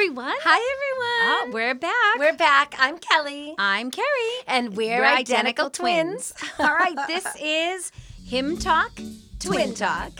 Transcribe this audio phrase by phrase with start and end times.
[0.00, 0.32] Hi, everyone.
[0.40, 2.18] Hi, Oh, we're back.
[2.20, 2.76] We're back.
[2.78, 3.56] I'm Kelly.
[3.58, 4.06] I'm Carrie.
[4.46, 6.32] And we're, identical, twins.
[6.60, 7.90] All right, this is
[8.24, 10.12] Hymn Talk, Twin Twin Talk.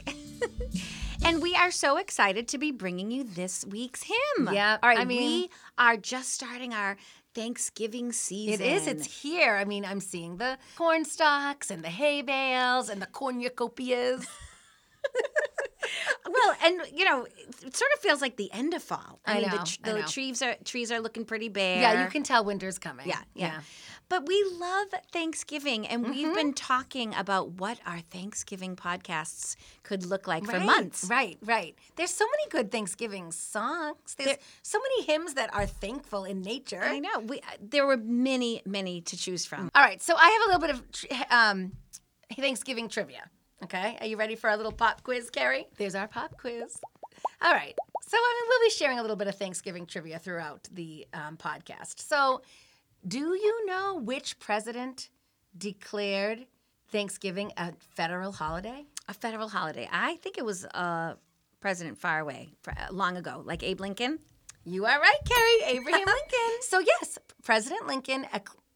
[1.24, 4.48] and we are so excited to be bringing you this week's hymn.
[4.52, 4.78] Yeah.
[4.82, 6.96] All right, I mean- we are just starting our
[7.36, 8.54] Thanksgiving season.
[8.66, 8.88] It is.
[8.88, 9.54] It's here.
[9.54, 14.26] I mean, I'm seeing the corn stalks and the hay bales and the cornucopias.
[16.28, 17.24] Well, and you know,
[17.62, 19.20] it sort of feels like the end of fall.
[19.26, 20.06] I mean, know, the, tr- I know.
[20.06, 21.80] trees are trees are looking pretty bare.
[21.80, 23.08] Yeah, you can tell winter's coming.
[23.08, 23.60] Yeah, yeah.
[24.10, 26.12] But we love Thanksgiving, and Mm-hmm.
[26.14, 31.04] we've been talking about what our Thanksgiving podcasts could look like for months.
[31.10, 31.76] Right, right.
[31.96, 34.14] There's so many good Thanksgiving songs.
[34.16, 36.82] There's There- so many hymns that are thankful in nature.
[36.82, 37.18] I know.
[37.20, 39.70] We uh, there were many, many to choose from.
[39.74, 41.72] All right, so I have a little bit of um,
[42.34, 43.28] Thanksgiving trivia.
[43.64, 45.66] Okay, are you ready for our little pop quiz, Carrie?
[45.78, 46.78] There's our pop quiz.
[47.42, 50.68] All right, so I mean, we'll be sharing a little bit of Thanksgiving trivia throughout
[50.72, 52.00] the um, podcast.
[52.00, 52.42] So,
[53.06, 55.10] do you know which president
[55.56, 56.46] declared
[56.90, 58.86] Thanksgiving a federal holiday?
[59.08, 59.88] A federal holiday.
[59.90, 61.14] I think it was uh,
[61.60, 64.20] President far away, uh, long ago, like Abe Lincoln.
[64.64, 65.76] You are right, Carrie.
[65.76, 66.62] Abraham Lincoln.
[66.62, 68.26] So, yes, President Lincoln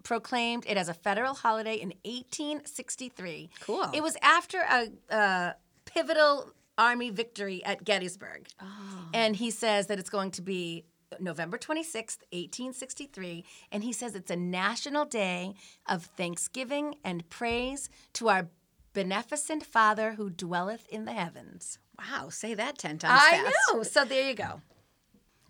[0.02, 3.50] proclaimed it as a federal holiday in 1863.
[3.60, 3.86] Cool.
[3.94, 8.48] It was after a, a pivotal Army victory at Gettysburg.
[8.60, 9.08] Oh.
[9.12, 10.84] And he says that it's going to be
[11.20, 13.44] November 26th, 1863.
[13.70, 15.54] And he says it's a national day
[15.86, 18.48] of thanksgiving and praise to our
[18.92, 21.78] beneficent Father who dwelleth in the heavens.
[21.98, 23.56] Wow, say that ten times I fast.
[23.72, 23.82] know.
[23.82, 24.60] So there you go.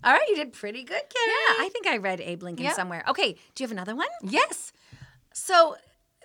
[0.04, 1.28] All right, you did pretty good, Carrie.
[1.58, 2.74] Yeah, I think I read Abe Lincoln Yep.
[2.74, 3.04] somewhere.
[3.08, 4.08] Okay, do you have another one?
[4.22, 4.72] Yes.
[5.32, 5.76] So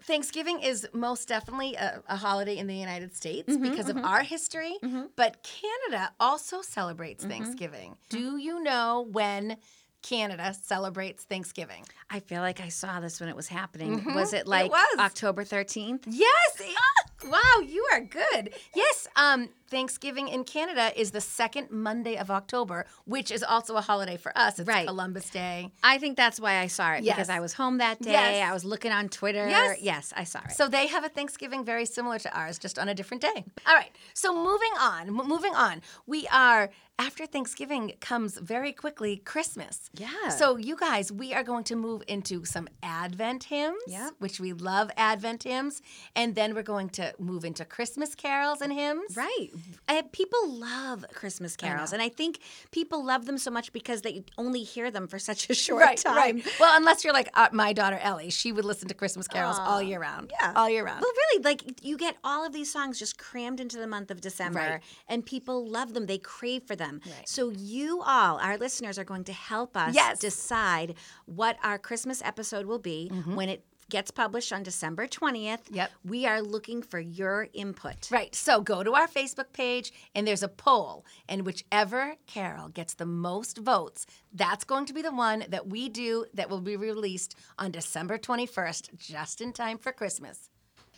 [0.04, 4.24] Thanksgiving is most definitely a, a holiday in the United States Mm-hmm, because of our
[4.24, 4.76] history,
[5.16, 7.32] but Canada also celebrates Mm-hmm.
[7.32, 7.96] Thanksgiving.
[8.10, 9.58] Do you know when
[10.04, 11.84] Canada celebrates Thanksgiving?
[12.10, 14.14] I feel like I saw this when it was happening.
[14.14, 15.00] Was it like was.
[15.00, 16.04] October 13th?
[16.08, 16.62] Yes.
[17.26, 18.54] wow, you are good.
[18.76, 23.82] Yes, um, Thanksgiving in Canada is the second Monday of October, which is also a
[23.82, 24.60] holiday for us.
[24.60, 24.88] It's Right.
[24.88, 25.72] Columbus Day.
[25.84, 27.16] I think that's why I saw it Yes.
[27.16, 28.12] because I was home that day.
[28.12, 28.50] Yes.
[28.50, 29.48] I was looking on Twitter.
[29.48, 29.80] Yes.
[29.82, 30.52] yes, I saw it.
[30.52, 33.46] So they have a Thanksgiving very similar to ours, just on a different day.
[33.68, 33.92] All right.
[34.14, 35.82] So moving on, m- moving on.
[36.06, 39.92] We are after Thanksgiving comes very quickly Christmas.
[39.94, 40.30] Yeah.
[40.30, 44.14] So you guys, we are going to move into some Advent hymns, Yep.
[44.18, 45.84] which we love Advent hymns,
[46.16, 49.16] and then we're going to move into Christmas carols and hymns.
[49.16, 49.50] Right.
[49.88, 52.40] Uh, people love Christmas carols, and I think
[52.72, 55.98] people love them so much because they only hear them for such a short Right,
[55.98, 56.16] time.
[56.16, 56.46] right.
[56.60, 59.82] Well, unless you're like uh, my daughter Ellie, she would listen to Christmas carols all
[59.82, 60.32] year round.
[60.40, 60.54] yeah.
[60.56, 61.02] all year round.
[61.02, 64.22] Well, really, like you get all of these songs just crammed into the month of
[64.22, 64.82] December, Right.
[65.08, 66.06] and people love them.
[66.06, 67.02] They crave for them.
[67.06, 67.28] Right.
[67.28, 70.20] So you all, our listeners, are going to help us Yes.
[70.20, 70.96] decide
[71.26, 75.66] what our Christmas episode will be when it gets published on December twentieth.
[75.66, 75.76] Mm-hmm.
[75.76, 75.92] Yep.
[76.04, 78.12] We are looking for your input.
[78.12, 78.34] Right.
[78.36, 81.06] So go to our Facebook page and there's a poll.
[81.30, 85.90] And whichever carol gets the most votes, that's going to be the one that we
[85.90, 90.50] do that will be released on December 21st, just in time for Christmas.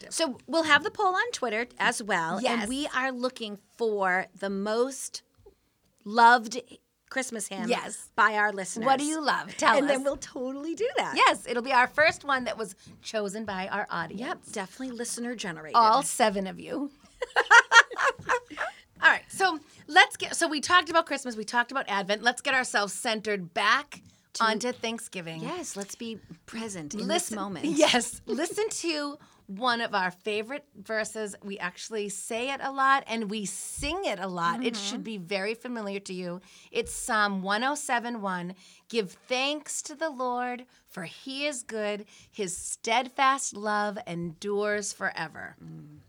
[0.09, 2.41] So we'll have the poll on Twitter as well.
[2.41, 2.61] Yes.
[2.61, 5.23] And we are looking for the most
[6.05, 6.59] loved
[7.09, 8.09] Christmas hymn Yes.
[8.15, 8.85] by our listeners.
[8.85, 9.55] What do you love?
[9.57, 9.81] Tell and us.
[9.81, 11.15] And then we'll totally do that.
[11.15, 14.21] yes, it'll be our first one that was chosen by our audience.
[14.21, 15.75] Yep, definitely listener generated.
[15.75, 16.91] All seven of you.
[19.01, 20.35] All right, so let's get.
[20.35, 22.21] So we talked about Christmas, we talked about Advent.
[22.21, 24.01] Let's get ourselves centered back
[24.41, 25.41] onto Thanksgiving.
[25.41, 27.65] yes, let's be present in this moment.
[27.77, 29.17] Yes, listen to
[29.49, 31.35] one of our favorite verses.
[31.43, 34.63] We actually say it a lot and we sing it a lot.
[34.63, 34.83] It mm-hmm.
[34.83, 36.39] should be very familiar to you.
[36.71, 38.53] It's Psalm 1071.
[38.89, 42.05] Give thanks to the Lord, for he is good.
[42.31, 45.55] His steadfast love endures forever.
[45.63, 46.01] Mm.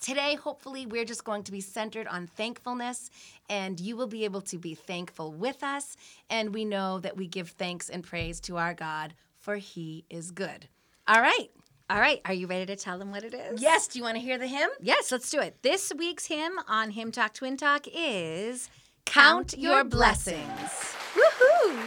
[0.00, 3.10] Today, hopefully, we're just going to be centered on thankfulness,
[3.48, 5.96] and you will be able to be thankful with us.
[6.28, 10.30] And we know that we give thanks and praise to our God, for He is
[10.32, 10.68] good.
[11.08, 11.48] All right.
[11.88, 13.62] All right, are you ready to tell them what it is?
[13.62, 14.68] Yes, do you want to hear the hymn?
[14.80, 15.62] Yes, let's do it.
[15.62, 18.68] This week's hymn on Hymn Talk Twin Talk is
[19.04, 20.94] Count Your Blessings.
[21.14, 21.86] Woohoo!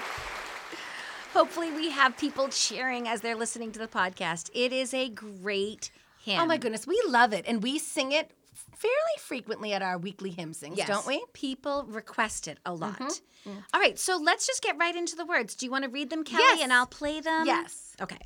[1.34, 4.50] Hopefully, we have people cheering as they're listening to the podcast.
[4.54, 5.92] It is a great
[6.24, 6.40] hymn.
[6.40, 7.44] Oh my goodness, we love it.
[7.46, 10.88] And we sing it fairly frequently at our weekly hymn sings, Yes.
[10.88, 11.22] don't we?
[11.34, 12.94] People request it a lot.
[13.00, 13.60] Mm-hmm, mm-hmm.
[13.74, 15.56] All right, so let's just get right into the words.
[15.56, 16.62] Do you want to read them, Kelly, Yes.
[16.64, 17.46] and I'll play them?
[17.46, 17.98] Yes.
[18.02, 18.20] Okay.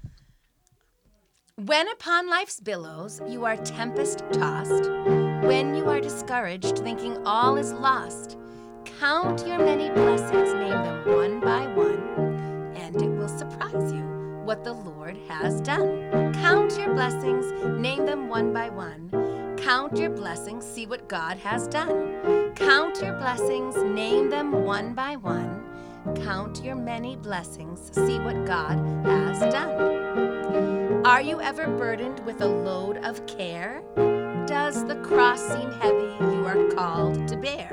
[1.58, 4.90] When upon life's billows you are tempest tossed,
[5.46, 8.40] when you are discouraged, thinking all is lost,
[9.00, 14.02] count your many blessings, name them one by one, and it will surprise you
[14.44, 16.34] what the Lord has done.
[16.34, 17.46] Count your blessings,
[17.80, 19.56] name them one by one.
[19.58, 22.52] Count your blessings, see what God has done.
[22.56, 25.73] Count your blessings, name them one by one.
[26.24, 31.06] Count your many blessings, see what God has done.
[31.06, 33.82] Are you ever burdened with a load of care?
[34.46, 37.70] Does the cross seem heavy you are called to bear?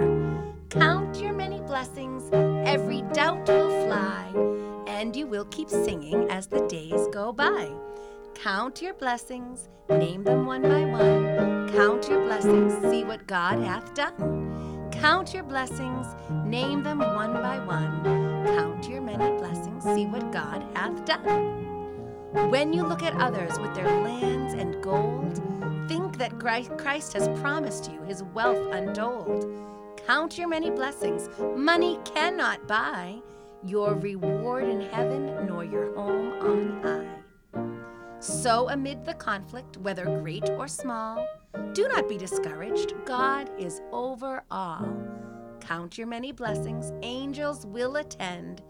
[0.69, 4.25] Count your many blessings, every doubt will fly,
[4.87, 7.69] and you will keep singing as the days go by.
[8.35, 11.69] Count your blessings, name them one by one.
[11.73, 14.50] Count your blessings, see what God hath done.
[15.01, 16.07] Count your blessings,
[16.45, 18.05] name them one by one.
[18.45, 22.51] Count your many blessings, see what God hath done.
[22.51, 25.41] When you look at others with their lands and gold,
[25.89, 29.47] think that Christ has promised you his wealth untold.
[30.07, 33.23] Count your many blessings, money cannot buy
[33.65, 37.20] your reward in heaven nor your home on high.
[38.21, 41.27] So, amid the conflict, whether great or small,
[41.73, 42.93] do not be discouraged.
[43.07, 44.87] God is over all.
[45.61, 48.63] Count your many blessings, angels will attend,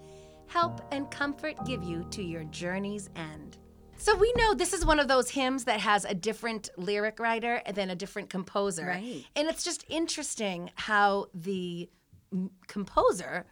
[0.47, 3.59] help and comfort give you to your journey's end.
[3.97, 7.61] So, we know this is one of those hymns that has a different lyric writer
[7.75, 8.87] than a different composer.
[8.87, 9.25] Right.
[9.35, 11.91] And it's just interesting how the
[12.33, 13.47] m- composer,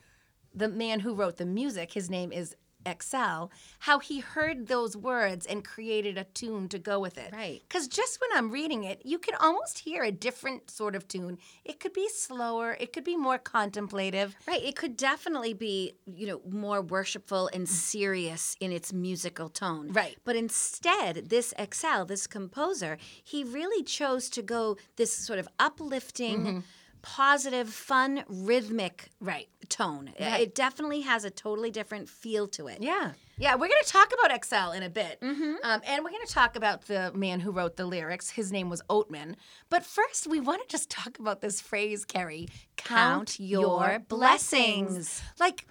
[0.54, 2.54] the man who wrote the music, his name is
[2.90, 3.50] Excell,
[3.80, 7.30] how he heard those words and created a tune to go with it.
[7.32, 7.62] Right.
[7.68, 11.38] Because just when I'm reading it, you can almost hear a different sort of tune.
[11.64, 14.36] It could be slower, it could be more contemplative.
[14.46, 14.62] Right.
[14.62, 17.70] It could definitely be, you know, more worshipful and mm.
[17.70, 19.92] serious in its musical tone.
[19.92, 20.16] Right.
[20.24, 26.38] But instead, this Excell, this composer, he really chose to go this sort of uplifting,
[26.38, 26.58] mm-hmm.
[27.02, 29.48] Positive, fun, rhythmic Right.
[29.68, 30.12] tone.
[30.20, 30.40] Right.
[30.42, 32.78] It definitely has a totally different feel to it.
[32.80, 33.12] Yeah.
[33.36, 35.18] Yeah, we're going to talk about Excell in a bit.
[35.22, 38.30] Um, and we're going to talk about the man who wrote the lyrics.
[38.30, 39.36] His name was Oatman.
[39.70, 45.22] But first, we want to just talk about this phrase, Carrie count, your blessings.
[45.38, 45.66] Like,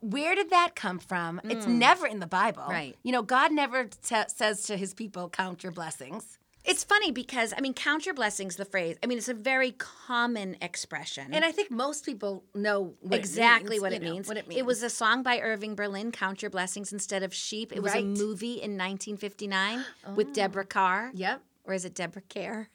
[0.00, 1.40] where did that come from?
[1.44, 2.64] It's never in the Bible.
[2.68, 2.96] Right.
[3.02, 6.38] You know, God never t- says to his people, count your blessings.
[6.68, 9.72] It's funny because, I mean, count your blessings, the phrase, I mean, it's a very
[9.72, 11.32] common expression.
[11.32, 14.28] And I think most people know what it exactly means, what it know, means.
[14.28, 14.64] What it means.
[14.64, 17.72] was a song by Irving Berlin, Count Your Blessings Instead of Sheep.
[17.72, 19.84] It was a movie in 1959
[20.14, 20.32] with oh.
[20.32, 21.10] Deborah Carr.
[21.14, 21.42] Yep.
[21.64, 22.68] Or is it Deborah Kerr?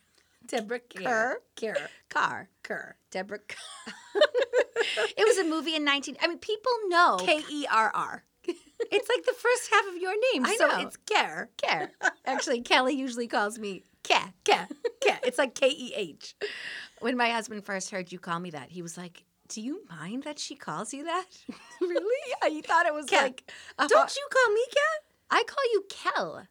[0.48, 1.38] Deborah Kerr.
[1.56, 1.90] Kerr.
[2.10, 2.50] Carr.
[2.64, 2.96] Kerr.
[3.12, 4.24] Deborah Carr.
[5.18, 8.24] it was a movie in 19 I mean people know K E R R.
[8.92, 10.46] It's like the first half of your name.
[10.46, 10.80] I so know.
[10.88, 11.50] it's Kerr.
[11.64, 11.90] Kerr.
[12.26, 14.34] Actually, Kelly usually calls me Kerr.
[14.46, 14.68] Kerr.
[15.04, 15.20] Kerr.
[15.24, 16.36] It's like K E H.
[17.00, 20.24] When my husband first heard you call me that, he was like, "Do you mind
[20.24, 21.26] that she calls you that?"
[21.82, 22.22] Really?
[22.42, 23.22] Yeah, you thought it was Kerr.
[23.22, 23.52] like.
[23.78, 25.38] Don't you call me Kerr?
[25.38, 26.48] I call you Kel.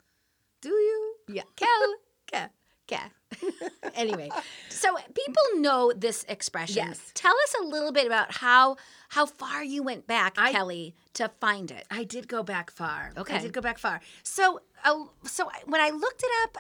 [0.61, 1.15] Do you?
[1.29, 1.69] Yeah, Kel.
[2.33, 2.51] Kerr.
[2.93, 3.51] Kel.
[3.95, 4.29] anyway,
[4.69, 6.87] so people know this expression.
[6.87, 7.01] Yes.
[7.15, 8.77] Tell us a little bit about how
[9.09, 11.87] how far you went back, I- Kelly, to find it.
[11.91, 13.13] I did go back far.
[13.17, 13.37] Okay.
[13.37, 14.01] I did go back far.
[14.23, 16.59] So, uh, so when I looked it up,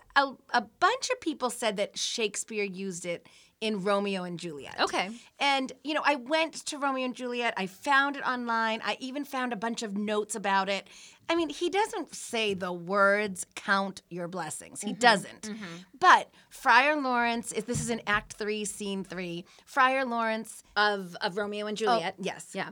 [0.52, 3.26] a, a bunch of people said that Shakespeare used it
[3.62, 4.74] in Romeo and Juliet.
[4.80, 5.10] Okay.
[5.38, 7.54] And you know, I went to Romeo and Juliet.
[7.56, 8.80] I found it online.
[8.84, 10.88] I even found a bunch of notes about it.
[11.28, 15.50] I mean, he doesn't say the words "count your blessings." He doesn't.
[15.98, 21.36] But Friar Lawrence, if this is in Act Three, Scene Three, Friar Lawrence Of of
[21.36, 22.16] Romeo and Oh, Juliet.
[22.18, 22.50] yes.
[22.54, 22.70] Yeah.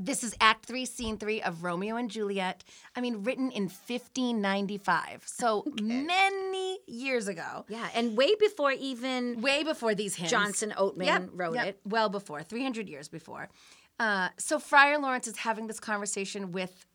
[0.00, 2.62] This is Act Three, Scene Three of Romeo and Juliet.
[2.94, 9.64] I mean, written in 1595, so many years ago, Yeah, and way before even way
[9.64, 10.30] before these hymns.
[10.30, 11.80] Johnson Oatman Yep, wrote yep, it.
[11.84, 13.48] well before, 300 years before.
[13.98, 16.86] Uh, so Friar Lawrence is having this conversation with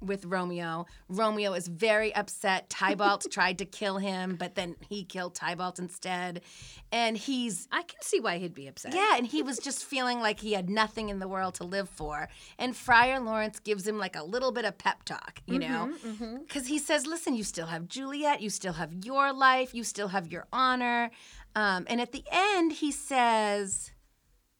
[0.00, 0.86] with Romeo.
[1.08, 2.68] Romeo is very upset.
[2.70, 6.42] Tybalt tried to kill him, but then he killed Tybalt instead.
[6.90, 8.94] And he's I can see why he'd be upset.
[8.94, 11.88] yeah, and he was just feeling like he had nothing in the world to live
[11.88, 12.28] for.
[12.58, 15.92] And Friar Lawrence gives him like a little bit of pep talk, you know?
[16.46, 20.08] Because he says, listen, you still have Juliet, you still have your life, you still
[20.08, 21.10] have your honor.
[21.54, 23.92] Um, and at the end, he says,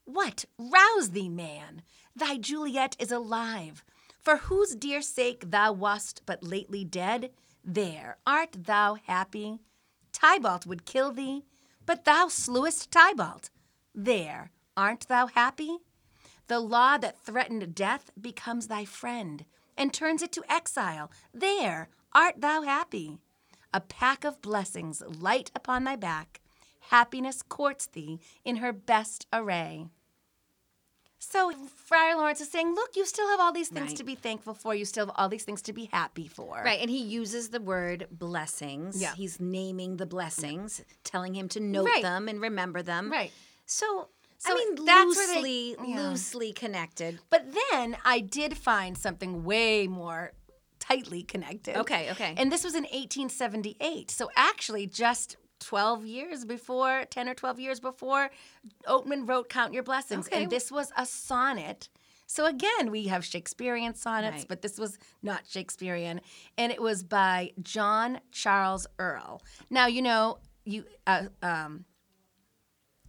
[0.05, 0.45] What?
[0.59, 1.83] Rouse thee, man.
[2.15, 3.85] Thy Juliet is alive.
[4.23, 7.31] For whose dear sake thou wast but lately dead,
[7.65, 9.59] there art thou happy.
[10.13, 11.45] Tybalt would kill thee,
[11.85, 13.51] but thou slewest Tybalt.
[13.93, 15.79] There art thou happy.
[16.47, 19.45] The law that threatened death becomes thy friend
[19.77, 21.11] and turns it to exile.
[21.35, 23.19] There art thou happy.
[23.75, 26.41] A pack of blessings light upon thy back.
[26.91, 29.87] Happiness courts thee in her best array.
[31.25, 31.53] So
[31.87, 33.97] Friar Lawrence is saying, look, you still have all these things Right.
[33.97, 34.75] to be thankful for.
[34.75, 36.61] You still have all these things to be happy for.
[36.65, 39.01] Right, and he uses the word blessings.
[39.01, 39.15] Yeah.
[39.15, 42.03] He's naming the blessings, telling him to note Right.
[42.03, 43.09] them and remember them.
[43.11, 43.31] Right.
[43.67, 46.09] So, So I mean, that's where they- loosely, yeah.
[46.11, 47.21] loosely connected.
[47.31, 50.33] But then I did find something way more
[50.81, 51.77] tightly connected.
[51.77, 52.35] Okay, okay.
[52.37, 54.11] And this was in 1878.
[54.11, 58.31] So actually, just 12 years before, 10 or 12 years before,
[58.87, 60.27] Oatman wrote Count Your Blessings.
[60.27, 60.43] Okay.
[60.43, 61.89] And this was a sonnet.
[62.27, 64.49] So again, we have Shakespearean sonnets, Right.
[64.49, 66.21] but this was not Shakespearean.
[66.57, 69.43] And it was by John Charles Earle.
[69.71, 70.85] Now, you know, you.
[71.07, 71.85] Uh, um,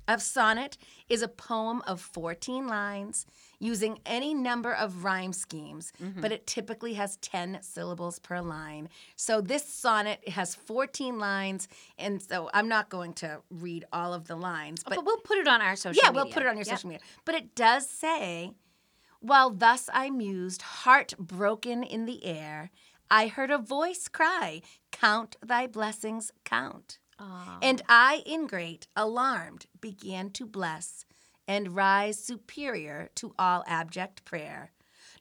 [0.06, 3.26] a sonnet is a poem of 14 lines
[3.64, 6.20] using any number of rhyme schemes, mm-hmm.
[6.20, 8.90] but it typically has 10 syllables per line.
[9.16, 14.28] So this sonnet has 14 lines, and so I'm not going to read all of
[14.28, 16.24] the lines, oh, But, but we'll put it on our social yeah, media.
[16.24, 16.76] we'll put it on your Yep.
[16.76, 17.06] social media.
[17.24, 18.52] But it does say,
[19.20, 22.70] while thus I mused, heart broken in the air,
[23.10, 27.00] I heard a voice cry, Count thy blessings, count.
[27.62, 31.06] And I, ingrate, alarmed, began to bless
[31.48, 34.72] and rise superior to all abject prayer.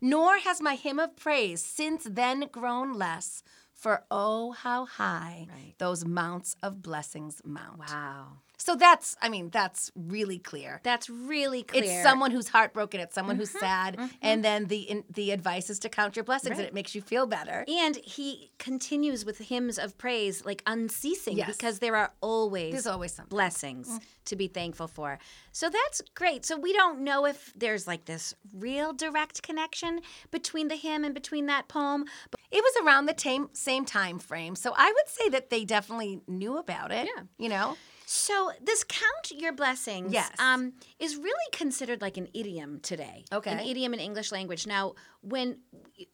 [0.00, 5.74] Nor has my hymn of praise since then grown less, for oh, how high Right.
[5.78, 7.78] those mounts of blessings mount.
[7.80, 8.38] Wow.
[8.64, 10.80] So that's, I mean, that's really clear.
[10.84, 11.82] That's really clear.
[11.82, 13.00] It's someone who's heartbroken.
[13.00, 16.24] It's someone who's Mm-hmm, sad, and then the in, the advice is to count your
[16.24, 17.64] blessings, and it makes you feel better.
[17.66, 21.48] And he continues with hymns of praise like unceasing Yes.
[21.56, 25.18] because there are always There's always blessings to be thankful for.
[25.50, 26.44] So that's great.
[26.46, 30.00] So we don't know if there's like this real direct connection
[30.30, 32.04] between the hymn and between that poem.
[32.30, 35.64] But It was around the same same time frame, so I would say that they
[35.64, 37.06] definitely knew about it.
[37.12, 37.22] Yeah.
[37.38, 37.76] you know.
[38.12, 40.30] So this count your blessings Yes.
[40.38, 43.24] um, is really considered like an idiom today.
[43.32, 43.50] Okay.
[43.50, 44.66] An idiom in English language.
[44.66, 44.92] Now,
[45.22, 45.58] when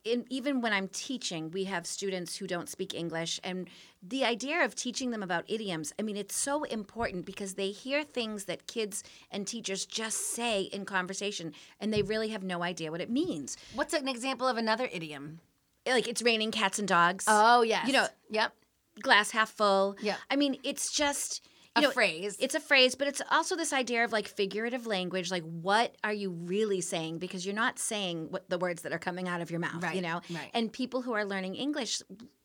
[0.04, 3.68] in, even when I'm teaching, we have students who don't speak English and
[4.00, 8.04] the idea of teaching them about idioms, I mean, it's so important because they hear
[8.04, 9.02] things that kids
[9.32, 13.56] and teachers just say in conversation and they really have no idea what it means.
[13.74, 15.40] What's an example of another idiom?
[15.84, 17.24] Like it's raining cats and dogs.
[17.26, 18.52] Oh yes, You know, yep.
[19.00, 19.96] glass half full.
[20.00, 20.16] Yeah.
[20.30, 21.44] I mean, it's just
[21.76, 22.36] A know, phrase.
[22.40, 25.30] It's a phrase, but it's also this idea of like figurative language.
[25.30, 27.18] Like, what are you really saying?
[27.18, 30.00] Because you're not saying what the words that are coming out of your mouth, you
[30.00, 30.20] know.
[30.30, 30.50] right.
[30.54, 32.02] And people who are learning English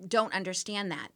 [0.08, 1.10] don't understand that.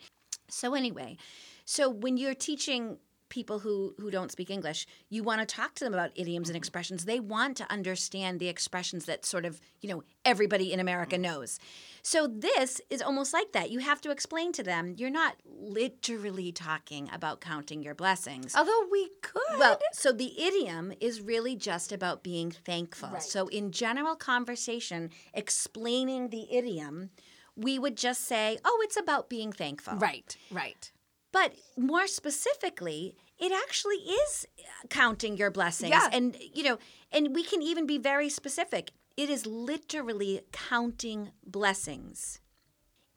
[0.50, 1.18] So anyway,
[1.66, 2.98] so when you're teaching
[3.30, 6.56] people who who don't speak English, you want to talk to them about idioms and
[6.56, 7.06] expressions.
[7.06, 11.24] They want to understand the expressions that sort of, you know, everybody in America mm-hmm.
[11.24, 11.60] knows.
[12.02, 13.70] So this is almost like that.
[13.70, 18.56] You have to explain to them you're not literally talking about counting your blessings.
[18.56, 19.60] Although we could.
[19.60, 23.10] Well, so the idiom is really just about being thankful.
[23.10, 23.24] Right.
[23.24, 27.10] So in general conversation, explaining the idiom,
[27.56, 30.92] we would just say, "Oh, it's about being thankful." right, right.
[31.32, 35.92] But more specifically, it actually is uh, counting your blessings.
[35.92, 36.10] Yeah.
[36.12, 36.78] And you know,
[37.12, 38.92] and we can even be very specific.
[39.16, 42.40] It is literally counting blessings.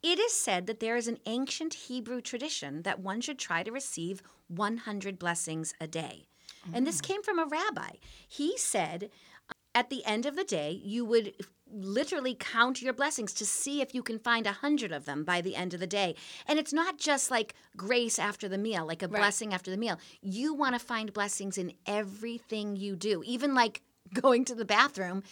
[0.03, 3.71] It is said that there is an ancient Hebrew tradition that one should try to
[3.71, 6.25] receive 100 blessings a day.
[6.73, 7.07] And this mm.
[7.07, 7.91] came from a rabbi.
[8.27, 9.09] He said
[9.49, 11.33] uh, at the end of the day, you would
[11.73, 15.41] literally count your blessings to see if you can find a hundred of them by
[15.41, 16.15] the end of the day.
[16.47, 19.99] And it's not just like grace after the meal, like a blessing after the meal.
[20.21, 23.81] You want to find blessings in everything you do, even like
[24.13, 25.23] going to the bathroom.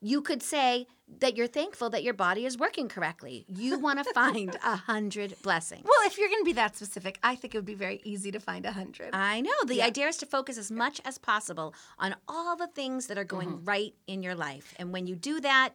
[0.00, 0.86] You could say
[1.20, 3.44] that you're thankful that your body is working correctly.
[3.48, 5.82] You want to find a hundred blessings.
[5.84, 8.30] Well, if you're going to be that specific, I think it would be very easy
[8.30, 9.10] to find a hundred.
[9.12, 9.50] I know.
[9.66, 13.24] The idea is to focus as much as possible on all the things that are
[13.24, 13.64] going mm-hmm.
[13.64, 14.74] right in your life.
[14.78, 15.70] And when you do that,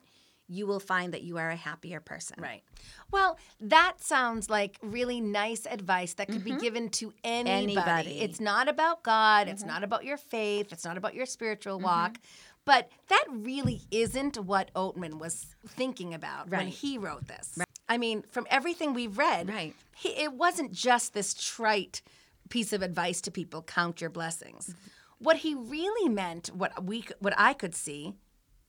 [0.48, 2.38] you will find that you are a happier person.
[2.40, 2.64] Right.
[3.12, 6.60] Well, that sounds like really nice advice that could be mm-hmm.
[6.60, 7.78] given to anybody.
[7.78, 8.20] Anybody.
[8.22, 9.72] It's not about God, it's mm-hmm.
[9.72, 11.86] not about your faith, it's not about your spiritual mm-hmm.
[11.86, 12.18] walk.
[12.66, 17.60] But that really isn't what Oatman was thinking about when he wrote this.
[17.90, 19.76] I mean, from everything we've read, Right.
[19.96, 22.02] he, it wasn't just this trite
[22.50, 24.76] piece of advice to people count your blessings.
[25.20, 28.14] What he really meant, what we what I could see,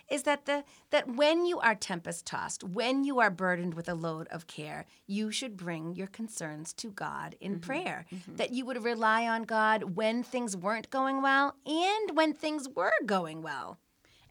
[0.08, 3.94] is that the that when you are tempest tossed, when you are burdened with a
[3.94, 7.60] load of care, you should bring your concerns to God in mm-hmm.
[7.60, 8.06] prayer.
[8.12, 8.36] Mm-hmm.
[8.36, 12.92] That you would rely on God when things weren't going well and when things were
[13.06, 13.78] going well.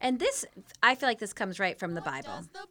[0.04, 0.44] And this,
[0.82, 2.28] I feel like this comes right from the Bible.
[2.36, 2.68] Does the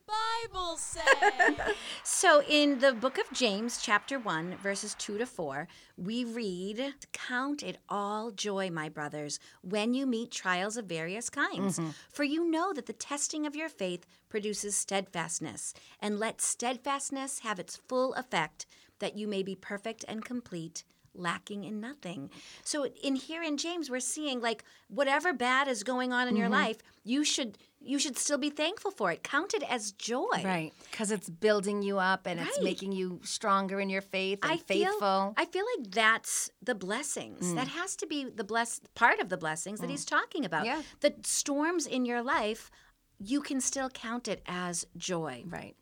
[0.51, 1.01] Bible say?
[2.03, 7.63] So, in the book of James, chapter 1, verses 2 to 4, we read Count
[7.63, 11.79] it all joy, my brothers, when you meet trials of various kinds.
[11.79, 11.89] Mm-hmm.
[12.11, 15.73] For you know that the testing of your faith produces steadfastness.
[15.99, 18.67] And let steadfastness have its full effect,
[18.99, 20.83] that you may be perfect and complete.
[21.15, 22.29] Lacking in nothing.
[22.63, 26.45] So in here in James, we're seeing like whatever bad is going on in your
[26.45, 26.55] mm-hmm.
[26.55, 29.23] life, you should you should still be thankful for it.
[29.23, 30.41] Count it as joy.
[30.43, 30.71] Right.
[30.89, 34.57] Because it's building you up and it's making you stronger in your faith and I
[34.57, 34.99] faithful.
[34.99, 37.51] Feel, I feel like that's the blessings.
[37.51, 37.55] Mm.
[37.55, 39.91] That has to be the bless part of the blessings that mm.
[39.91, 40.65] he's talking about.
[40.65, 40.81] Yeah.
[41.01, 42.71] The storms in your life,
[43.19, 45.43] you can still count it as joy.
[45.47, 45.75] Right.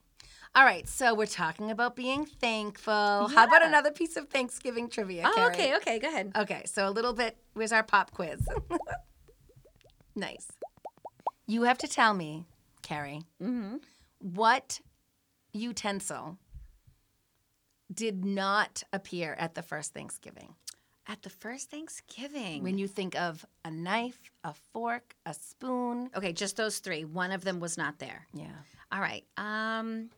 [0.54, 2.92] All right, so we're talking about being thankful.
[3.28, 5.22] How about another piece of Thanksgiving trivia?
[5.26, 5.54] Oh, Carrie?
[5.54, 6.32] okay, okay, go ahead.
[6.36, 7.38] Okay, so a little bit.
[7.54, 8.46] Where's our pop quiz?
[10.14, 10.48] nice.
[11.46, 12.44] You have to tell me,
[12.82, 13.76] Carrie, Mm-hmm.
[14.20, 14.80] what
[15.54, 16.36] utensil
[17.92, 20.54] did not appear at the first Thanksgiving?
[21.06, 22.62] At the first Thanksgiving.
[22.62, 26.10] When you think of a knife, a fork, a spoon.
[26.14, 27.04] okay, just those three.
[27.06, 28.26] One of them was not there.
[28.34, 28.52] Yeah.
[28.92, 29.24] All right.
[29.38, 30.10] Um.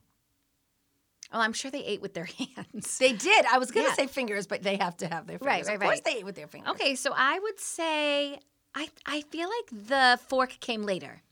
[1.35, 2.97] Well, I'm sure they ate with their hands.
[2.99, 3.45] They did.
[3.47, 3.97] I was going to Yeah.
[3.97, 5.67] say fingers, but they have to have their fingers.
[5.67, 6.05] Right, right, of course right.
[6.05, 6.71] they ate with their fingers.
[6.71, 8.39] Okay, so I would say
[8.75, 11.23] I I feel like the fork came later.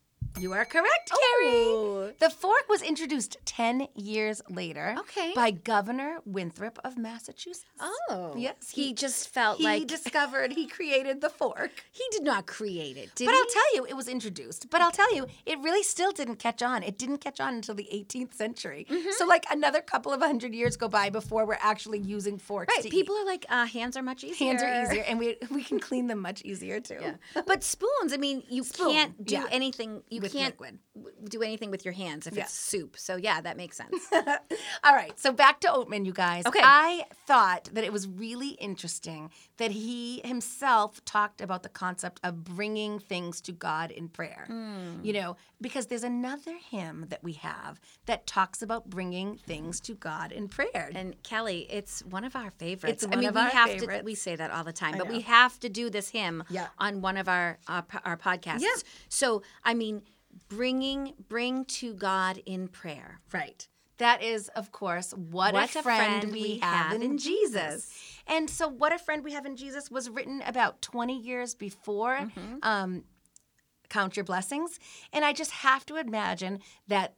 [0.41, 1.53] You are correct, Carrie.
[1.55, 2.13] Oh.
[2.19, 5.33] The fork was introduced 10 years later Okay.
[5.37, 7.65] by Governor Winthrop of Massachusetts.
[7.79, 8.35] Oh.
[8.37, 11.71] Yes, He, he- just felt like He like discovered, he created the fork.
[11.93, 13.39] he did not create it, did But he?
[13.39, 14.69] I'll tell you, it was introduced.
[14.71, 16.83] But I'll tell you, it really still didn't catch on.
[16.83, 18.87] It didn't catch on until the 18th century.
[18.91, 19.11] Mm-hmm.
[19.19, 22.75] So, like, another couple of hundred years go by before we're actually using forks.
[22.75, 22.83] Right.
[22.85, 23.23] to People eat.
[23.23, 24.49] are like, uh, hands are much easier.
[24.49, 26.99] Hands are easier, and we, we can clean them much easier, too.
[27.47, 29.47] but spoons, I mean, you Spoon, can't do yeah.
[29.51, 30.03] anything.
[30.09, 30.79] You With can't liquid.
[31.29, 32.45] do anything with your hands if Yeah.
[32.45, 32.97] it's soup.
[32.99, 34.03] So yeah, that makes sense.
[34.85, 36.47] All right, so back to Oatman, you guys.
[36.47, 36.61] Okay.
[36.63, 42.45] I thought that it was really interesting that he himself talked about the concept of
[42.45, 44.47] bringing things to God in prayer.
[45.03, 49.95] You know, because there's another hymn that we have that talks about bringing things to
[49.95, 50.91] God in prayer.
[50.95, 53.03] and Kelly, it's one of our favorites.
[53.03, 53.99] It's I one mean, of we our have favorites.
[54.01, 54.05] to.
[54.05, 56.69] We say that all the time, I but we have to do this hymn Yeah.
[56.79, 58.61] on one of our uh, our podcasts.
[58.61, 58.69] Yeah.
[59.09, 60.03] So I mean,
[60.49, 63.21] bringing bring to God in prayer.
[63.33, 63.67] Right.
[63.99, 67.93] That is, of course, what, What a, friend we have in Jesus.
[68.27, 72.17] And so, What a Friend We Have in Jesus was written about 20 years before
[72.17, 72.57] Mm-hmm.
[72.63, 73.05] um,
[73.91, 74.79] Count Your Blessings.
[75.13, 77.15] And I just have to imagine that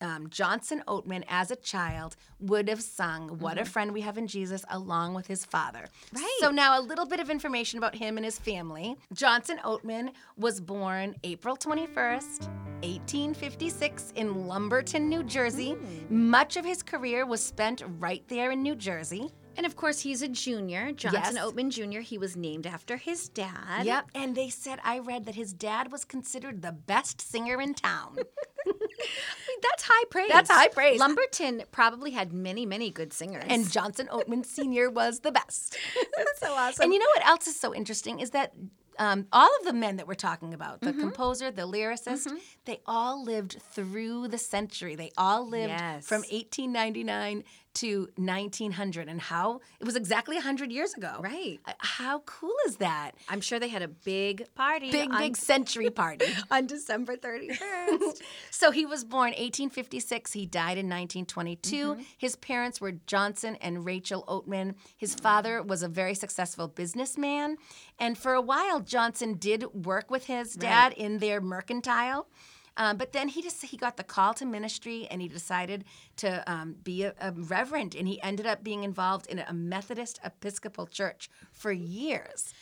[0.00, 4.26] um, Johnson Oatman, as a child, would have sung What a Friend We Have in
[4.26, 5.86] Jesus along with his father.
[6.14, 6.16] Mm-hmm.
[6.16, 6.36] Right.
[6.40, 8.96] So, now a little bit of information about him and his family.
[9.12, 12.48] Johnson Oatman was born April 21st,
[12.82, 15.76] 1856, in Lumberton, New Jersey.
[16.08, 19.30] Much of his career was spent right there in New Jersey.
[19.56, 21.44] And of course, he's a junior, Johnson Yes.
[21.44, 22.00] Oatman Jr.
[22.00, 23.84] He was named after his dad.
[23.84, 24.10] Yep.
[24.14, 28.16] And they said, I read that his dad was considered the best singer in town.
[29.62, 30.28] That's high praise.
[30.30, 30.98] That's high praise.
[31.00, 33.44] Lumberton probably had many, many good singers.
[33.48, 34.90] and Johnson Oatman Sr.
[34.90, 35.76] was the best.
[36.16, 36.84] that's so awesome.
[36.84, 38.52] And you know what else is so interesting is that
[38.98, 40.96] um, all of the men that we're talking about, Mm-hmm.
[40.96, 42.28] the composer, the lyricist,
[42.64, 44.94] they all lived through the century.
[44.94, 46.06] They all lived Yes.
[46.06, 49.08] from 1899 to 1900.
[49.08, 51.20] And how it was exactly 100 years ago.
[51.20, 51.58] Right.
[51.66, 53.12] Uh, How cool is that?
[53.28, 54.90] I'm sure they had a big party.
[54.90, 56.26] Big, on, big century party.
[56.50, 58.22] on December 31st.
[58.50, 60.32] So he was born 1856.
[60.32, 61.98] He died in 1922.
[62.18, 64.74] His parents were Johnson and Rachel Oatman.
[64.96, 67.56] His father was a very successful businessman.
[67.98, 72.28] And for a while, Johnson did work with his dad in their mercantile.
[72.76, 75.84] Um, but then he just he got the call to ministry and he decided
[76.16, 80.18] to um, be a, a reverend and he ended up being involved in a Methodist
[80.24, 82.52] Episcopal church for years.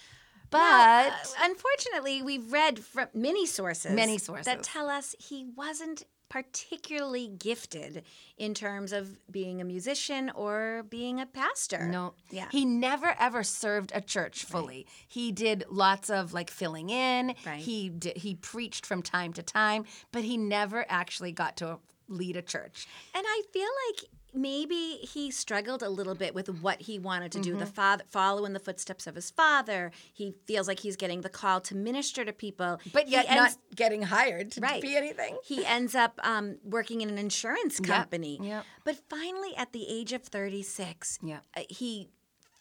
[0.51, 4.47] But Now, uh, unfortunately, we've read from many sources, Many sources.
[4.47, 8.03] that tell us he wasn't particularly gifted
[8.37, 11.87] in terms of being a musician or being a pastor.
[11.87, 12.15] No.
[12.31, 12.49] Yeah.
[12.51, 14.87] He never ever served a church fully.
[15.07, 17.35] He did lots of like filling in.
[17.47, 17.61] Right.
[17.61, 22.37] He did, he preached from time to time, but he never actually got to lead
[22.37, 22.87] a church.
[23.15, 27.41] And I feel like maybe he struggled a little bit with what he wanted to
[27.41, 27.51] do.
[27.51, 27.61] Mm-hmm.
[27.61, 29.91] The father follow in the footsteps of his father.
[30.13, 33.77] He feels like he's getting the call to minister to people, But yet ends- not
[33.77, 34.83] getting hired to Right.
[34.83, 35.39] be anything.
[35.45, 38.39] He ends up um, working in an insurance company.
[38.43, 38.65] yep.
[38.85, 41.45] But finally, at the age of 36, Yep.
[41.57, 42.09] uh, he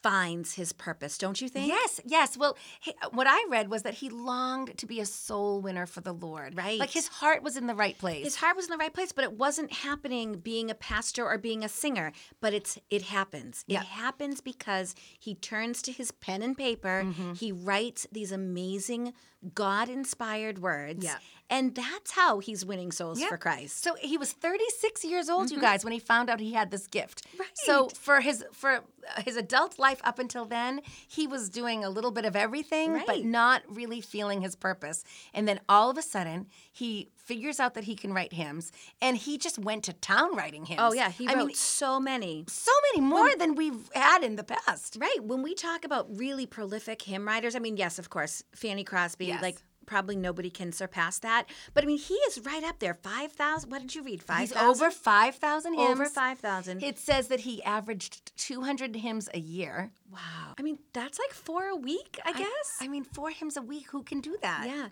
[0.08, 1.68] finds his purpose, don't you think?
[1.68, 2.38] Yes, yes.
[2.38, 6.00] Well, he, what I read was that he longed to be a soul winner for
[6.00, 6.56] the Lord.
[6.56, 6.80] Right.
[6.80, 8.24] Like his heart was in the right place.
[8.24, 11.38] His heart was in the right place, but it wasn't happening being a pastor or
[11.38, 12.14] being a singer.
[12.40, 13.66] But it's it happens.
[13.68, 13.82] Yeah.
[13.82, 17.04] It happens because he turns to his pen and paper.
[17.06, 17.34] Mm-hmm.
[17.34, 19.12] He writes these amazing
[19.54, 21.04] God-inspired words.
[21.04, 21.18] Yeah.
[21.50, 23.30] And that's how he's winning souls Yeah.
[23.30, 23.82] for Christ.
[23.82, 26.88] So he was 36 years old, you guys, when he found out he had this
[26.88, 27.26] gift.
[27.30, 27.40] Mm-hmm.
[27.40, 27.50] Right.
[27.66, 31.90] So for his for uh, his adult life up until then, he was doing a
[31.90, 35.06] little bit of everything, but not really feeling his purpose.
[35.34, 39.18] And then all of a sudden, he figures out that he can write hymns, and
[39.18, 40.80] he just went to town writing hymns.
[40.82, 42.46] Oh yeah, he I wrote mean, so many.
[42.48, 44.98] so many more than we've had in the past.
[45.00, 45.24] Right.
[45.24, 49.28] When we talk about really prolific hymn writers, I mean, yes, of course, Fanny Crosby,
[49.28, 49.42] Yes.
[49.42, 51.46] like probably nobody can surpass that.
[51.74, 52.94] But I mean, he is right up there.
[52.94, 53.70] 5,000.
[53.72, 54.22] What did you read?
[54.22, 54.58] 5,000?
[54.58, 55.90] He's over 5,000 hymns.
[55.92, 56.84] Over 5,000.
[56.84, 59.92] It says that he averaged 200 hymns a year.
[60.12, 60.54] Wow.
[60.58, 62.78] I mean, that's like four a week, I guess.
[62.80, 63.88] I mean, four hymns a week.
[63.92, 64.64] Who can do that?
[64.66, 64.88] yeah.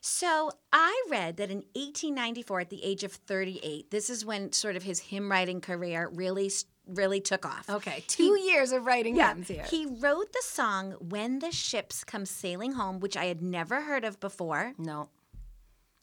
[0.00, 4.76] So I read that in 1894, at the age of 38, this is when sort
[4.76, 6.50] of his hymn writing career really,
[6.86, 7.68] really took off.
[7.68, 9.64] Okay, two years of writing Yeah, hymns here.
[9.68, 14.04] he wrote the song "When the Ships Come Sailing Home," which I had never heard
[14.04, 14.74] of before.
[14.78, 15.08] no.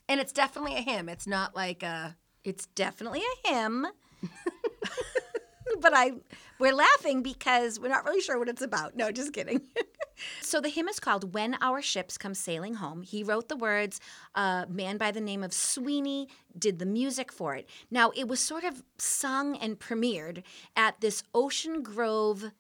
[0.10, 1.10] And it's definitely a hymn.
[1.10, 2.16] It's not like a.
[2.46, 3.88] It's definitely a hymn.
[5.82, 6.12] but I
[6.60, 8.96] we're laughing because we're not really sure what it's about.
[8.96, 9.62] No, just kidding.
[10.42, 13.04] so the hymn is called When Our Ships Come Sailing Home.
[13.04, 14.00] He wrote the words.
[14.36, 17.70] A man by the name of Sweeney did the music for it.
[17.92, 20.44] Now it was sort of sung and premiered
[20.76, 22.52] at this Ocean Grove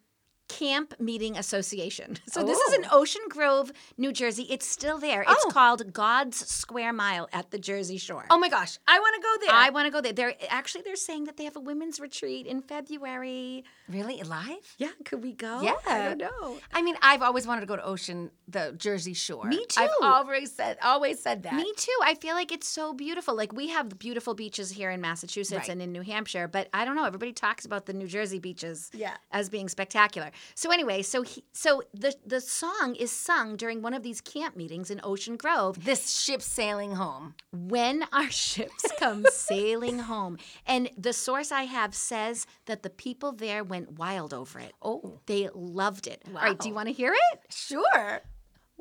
[0.47, 2.17] Camp Meeting Association.
[2.37, 2.99] So this is in oh.
[3.01, 4.45] Ocean Grove, New Jersey.
[4.49, 5.23] It's still there.
[5.27, 5.49] It's Oh.
[5.51, 8.25] called God's Square Mile at the Jersey Shore.
[8.29, 9.55] Oh my gosh, I want to go there.
[9.55, 10.13] I want to go there.
[10.13, 13.63] They're actually they're saying that they have a women's retreat in February.
[13.89, 14.75] really live?
[14.77, 15.61] Yeah, could we go?
[15.61, 15.73] Yeah.
[15.87, 16.57] I don't know.
[16.73, 19.45] I mean, I've always wanted to go to Ocean, the Jersey Shore.
[19.45, 19.81] Me too.
[19.81, 21.53] I've always said, always said that.
[21.53, 21.97] Me too.
[22.03, 23.35] I feel like it's so beautiful.
[23.35, 25.69] Like we have beautiful beaches here in Massachusetts Right.
[25.69, 27.05] and in New Hampshire, but I don't know.
[27.05, 29.15] Everybody talks about the New Jersey beaches Yeah.
[29.31, 30.31] as being spectacular.
[30.55, 34.55] So anyway, so he, so the the song is sung during one of these camp
[34.55, 35.83] meetings in Ocean Grove.
[35.83, 37.35] This ship sailing home.
[37.51, 40.37] when our ships come sailing home.
[40.65, 44.73] And the source I have says that the people there went wild over it.
[44.81, 45.19] Oh.
[45.25, 46.23] They loved it.
[46.27, 47.39] All right, do you want to hear it?
[47.53, 48.21] Sure.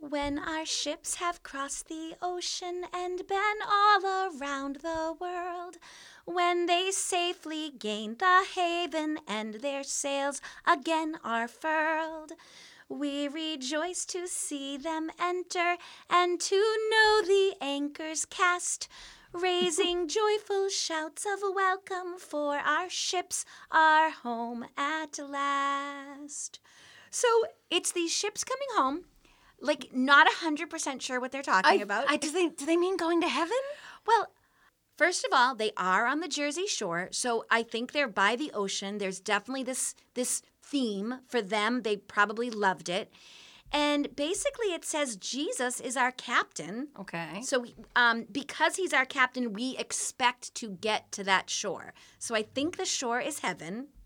[0.09, 5.79] When our ships have crossed the ocean and been all around the world,
[6.25, 12.35] when they safely gain the haven and their sails again are furled,
[12.89, 15.77] we rejoice to see them enter
[16.09, 16.55] and to
[16.91, 18.87] know the anchors cast,
[19.33, 26.61] raising joyful shouts of welcome, for our ships are home at last.
[27.11, 27.27] So
[27.71, 29.05] it's these ships coming home,
[29.61, 32.05] like not a 100% sure what they're talking I, about.
[32.09, 33.57] I, do, they, do they mean going to heaven?
[34.07, 34.29] Well,
[34.97, 38.51] first of all, they are on the Jersey Shore, so I think they're by the
[38.53, 38.99] ocean.
[38.99, 41.83] There's definitely this this theme for them.
[41.83, 43.13] They probably loved it.
[43.73, 46.89] And basically it says Jesus is our captain.
[46.99, 47.41] Okay.
[47.43, 51.93] So um, because he's our captain, we expect to get to that shore.
[52.19, 53.89] So I think the shore is heaven.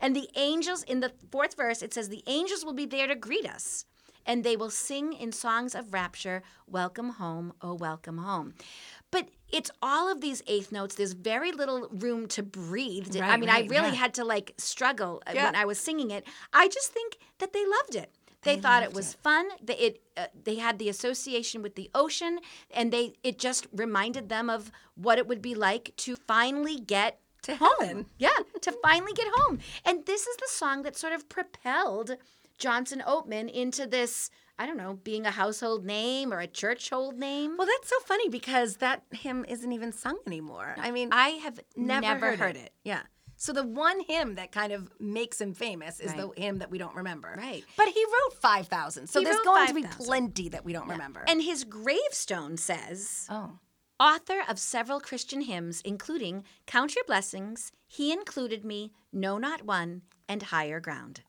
[0.00, 3.16] And the angels, in the fourth verse, it says, The angels will be there to
[3.16, 3.84] greet us,
[4.26, 8.54] and they will sing in songs of rapture, Welcome home, oh, welcome home.
[9.10, 10.96] But it's all of these eighth notes.
[10.96, 13.16] There's very little room to breathe.
[13.16, 14.04] I Right, mean, I really yeah.
[14.04, 15.44] had to like struggle uh, Yeah.
[15.44, 16.26] when I was singing it.
[16.52, 18.10] I just think that they loved it.
[18.42, 19.48] They, thought it was fun.
[19.60, 22.38] They, it, uh, they had the association with the ocean,
[22.70, 27.18] and they it just reminded them of what it would be like to finally get
[27.42, 27.74] To home.
[27.80, 28.06] heaven.
[28.18, 29.58] Yeah, to finally get home.
[29.84, 32.16] And this is the song that sort of propelled
[32.58, 37.56] Johnson Oatman into this, I don't know, being a household name or a churchhold name.
[37.56, 40.74] Well, that's so funny because that hymn isn't even sung anymore.
[40.78, 42.72] I mean, I have never, never, heard, it.
[42.84, 43.02] Yeah.
[43.38, 46.78] So the one hymn that kind of makes him famous is the hymn that we
[46.78, 47.34] don't remember.
[47.36, 47.62] Right.
[47.76, 49.08] But he wrote 5,000.
[49.08, 50.06] So He there's going to be 5,000.
[50.06, 51.22] plenty that we don't remember.
[51.28, 53.58] And his gravestone says, oh.
[54.00, 60.02] Author of several Christian hymns, including Count Your Blessings, He Included Me, No Not One,
[60.28, 61.20] and Higher Ground.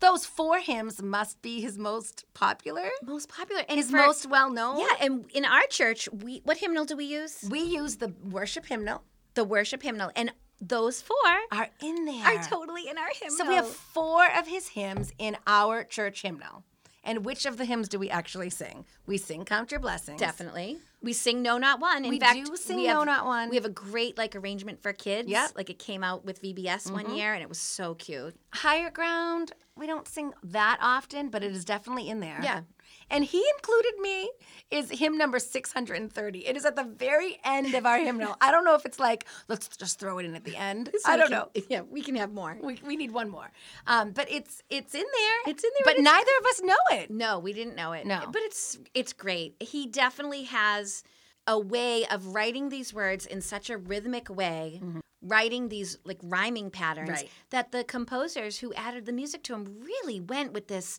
[0.00, 4.50] Those four hymns must be his most popular, most popular and his for- most well
[4.50, 4.78] known.
[4.80, 7.44] Yeah, and in our church, we what hymnal do we use?
[7.50, 9.02] We use the worship hymnal.
[9.34, 11.16] The worship hymnal, and those four
[11.52, 12.24] Are in there.
[12.24, 13.36] are totally in our hymnal.
[13.36, 16.64] So we have four of his hymns in our church hymnal.
[17.04, 18.84] And which of the hymns do we actually sing?
[19.06, 20.18] We sing Count Your Blessings.
[20.20, 20.78] Definitely.
[21.00, 22.04] We sing No Not One.
[22.04, 23.50] In We fact, do sing we No Not One.
[23.50, 25.28] We have a great like arrangement for kids.
[25.28, 25.52] Yep.
[25.56, 27.14] Like it came out with VBS one mm-hmm.
[27.14, 28.34] year and it was so cute.
[28.52, 32.40] Higher Ground, we don't sing that often, but it is definitely in there.
[32.42, 32.62] Yeah.
[33.10, 34.30] And He Included Me
[34.70, 36.46] is hymn number 630.
[36.46, 38.36] It is at the very end of our hymnal.
[38.40, 40.90] I don't know if it's like, let's just throw it in at the end.
[40.98, 41.48] So I don't can- know.
[41.68, 42.56] Yeah, we can have more.
[42.62, 43.50] We, we need one more.
[43.86, 45.52] Um, but it's it's in there.
[45.52, 47.10] It's in there But neither of us know it.
[47.10, 48.06] No, we didn't know it.
[48.06, 48.24] No.
[48.30, 49.54] But it's it's great.
[49.60, 51.02] He definitely has
[51.46, 54.82] a way of writing these words in such a rhythmic way,
[55.22, 57.30] writing these like rhyming patterns Right.
[57.50, 60.98] that the composers who added the music to him really went with this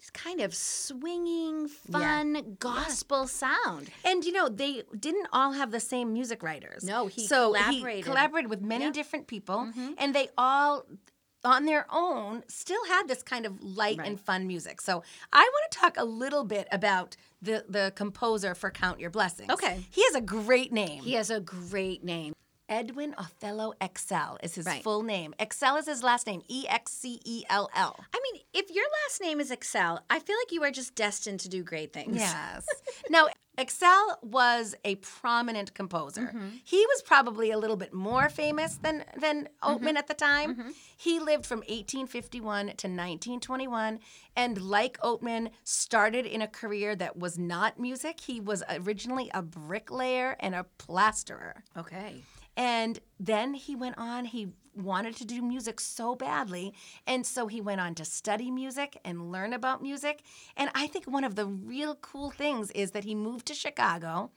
[0.00, 3.90] this kind of swinging, fun gospel sound.
[4.04, 6.82] And you know, they didn't all have the same music writers.
[6.84, 7.96] No, he so collaborated.
[7.96, 8.94] He collaborated with many Yep.
[8.94, 9.92] different people, mm-hmm.
[9.98, 10.86] and they all,
[11.44, 14.08] on their own, still had this kind of light Right.
[14.08, 14.80] and fun music.
[14.80, 19.10] So I want to talk a little bit about the the composer for Count Your
[19.10, 19.50] Blessings.
[19.50, 19.84] Okay.
[19.90, 21.02] he has a great name.
[21.02, 22.32] He has a great name.
[22.70, 24.82] Edwin Othello Excell is his Right.
[24.82, 25.34] full name.
[25.40, 26.42] Excell is his last name.
[26.48, 27.96] E X C E L L.
[28.14, 31.40] I mean, if your last name is Excell, I feel like you are just destined
[31.40, 32.16] to do great things.
[32.16, 32.64] Yes.
[33.10, 33.26] now,
[33.58, 36.28] Excell was a prominent composer.
[36.32, 36.48] Mm-hmm.
[36.64, 39.84] He was probably a little bit more famous than than Mm-hmm.
[39.86, 40.72] Oatman at the time.
[40.96, 43.98] He lived from 1851 to 1921
[44.36, 48.20] and like Oatman started in a career that was not music.
[48.20, 51.64] He was originally a bricklayer and a plasterer.
[51.76, 52.22] Okay.
[52.60, 56.74] And then he went on, he wanted to do music so badly.
[57.06, 60.20] And so he went on to study music and learn about music.
[60.58, 64.30] And I think one of the real cool things is that he moved to Chicago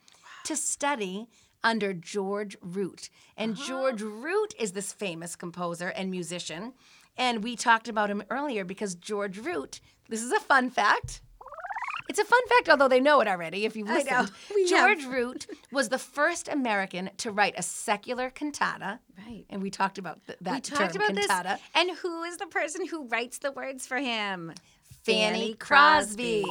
[0.44, 1.28] to study
[1.62, 3.10] under George Root.
[3.36, 3.66] And uh-huh.
[3.66, 6.72] George Root is this famous composer and musician.
[7.18, 11.20] And we talked about him earlier because George Root, this is a fun fact.
[12.08, 14.30] It's a fun fact, although they know it already if you've listened.
[14.54, 19.00] We George Root was the first American to write a secular cantata.
[19.26, 19.44] Right.
[19.48, 21.48] And we talked about th- that we talked term, about cantata.
[21.54, 21.60] this.
[21.74, 24.52] And who is the person who writes the words for him?
[25.04, 26.44] Fanny Crosby.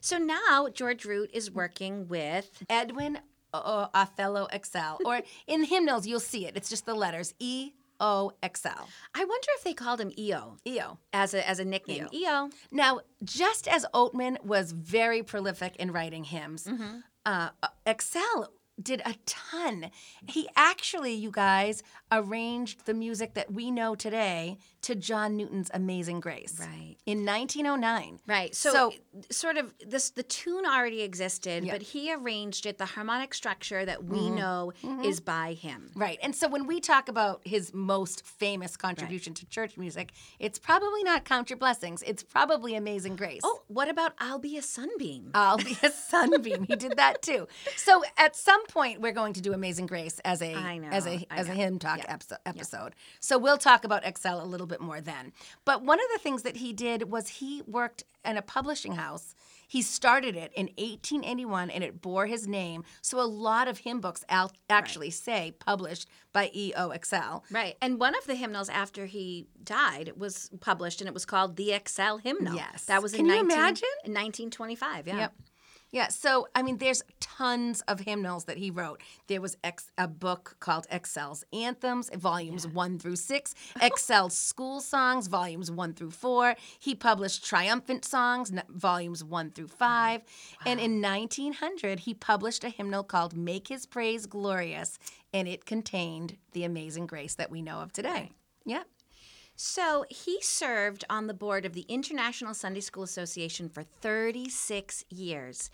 [0.00, 3.18] So now George Root is working with Edwin
[3.52, 4.98] Othello Excell.
[5.04, 6.56] Or in hymnals, you'll see it.
[6.56, 8.88] It's just the letters E O X L.
[9.14, 10.98] I wonder if they called him EO EO.
[11.12, 12.08] as a as a nickname.
[12.12, 12.50] EO.
[12.70, 16.98] Now, just as Oatman was very prolific in writing hymns, Mm-hmm.
[17.26, 17.50] uh,
[17.86, 18.48] Excell
[18.82, 19.90] did a ton.
[20.28, 26.20] He actually, you guys, arranged the music that we know today to John Newton's Amazing
[26.20, 26.56] Grace.
[26.60, 26.96] Right.
[27.06, 28.20] In 1909.
[28.26, 28.54] Right.
[28.54, 28.92] So, So-
[29.30, 31.72] sort of this the tune already existed, Yeah.
[31.72, 34.34] but he arranged it the harmonic structure that we mm-hmm.
[34.34, 35.04] know mm-hmm.
[35.04, 35.90] is by him.
[35.94, 36.18] Right.
[36.22, 41.02] And so when we talk about his most famous contribution to church music, it's probably
[41.02, 42.02] not Count Your Blessings.
[42.02, 43.40] It's probably Amazing Grace.
[43.42, 45.30] Oh, what about I'll be a sunbeam?
[45.34, 46.64] I'll be a sunbeam.
[46.64, 47.48] he did that too.
[47.76, 51.26] So at some point we're going to do Amazing Grace as a know, as a
[51.30, 52.16] as a hymn talk Yeah.
[52.16, 52.94] episo- episode.
[53.20, 55.32] So we'll talk about Excell a little bit more then.
[55.64, 59.34] But one of the things that he did was he worked in a publishing house.
[59.66, 62.84] He started it in 1881 and it bore his name.
[63.02, 66.90] So a lot of hymn books al- actually say published by E.O.
[66.90, 67.44] Excell.
[67.50, 67.76] Right.
[67.80, 71.72] And one of the hymnals after he died was published and it was called The
[71.72, 72.54] Excell Hymnal.
[72.54, 72.84] Yes.
[72.84, 73.88] That was Can in you 19 imagine?
[74.04, 75.06] in 1925.
[75.08, 75.16] Yeah.
[75.18, 75.34] Yep.
[75.94, 79.00] Yeah, so I mean, there's tons of hymnals that he wrote.
[79.28, 85.28] There was ex- a book called Excell's Anthems, volumes one through six, Excell's School Songs,
[85.28, 86.56] volumes one through four.
[86.80, 90.22] He published Triumphant Songs, n- volumes one through mm, five.
[90.66, 94.98] And in 1900, he published a hymnal called Make His Praise Glorious,
[95.32, 98.32] and it contained the amazing grace that we know of today.
[98.64, 98.88] Yep.
[99.56, 105.70] So he served on the board of the International Sunday School Association for 36 years.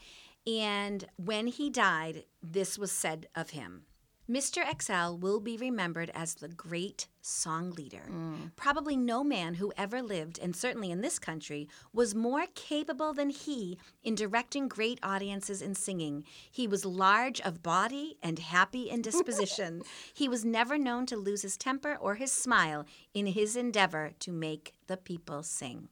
[0.47, 3.87] And when he died, this was said of him
[4.31, 4.63] Mr.
[4.65, 8.05] Excell will be remembered as the great song leader.
[8.09, 8.53] Mm.
[8.55, 13.31] Probably no man who ever lived, and certainly in this country, was more capable than
[13.31, 16.23] he in directing great audiences in singing.
[16.49, 19.83] He was large of body and happy in disposition.
[20.15, 24.31] he was never known to lose his temper or his smile in his endeavor to
[24.31, 25.89] make the people sing.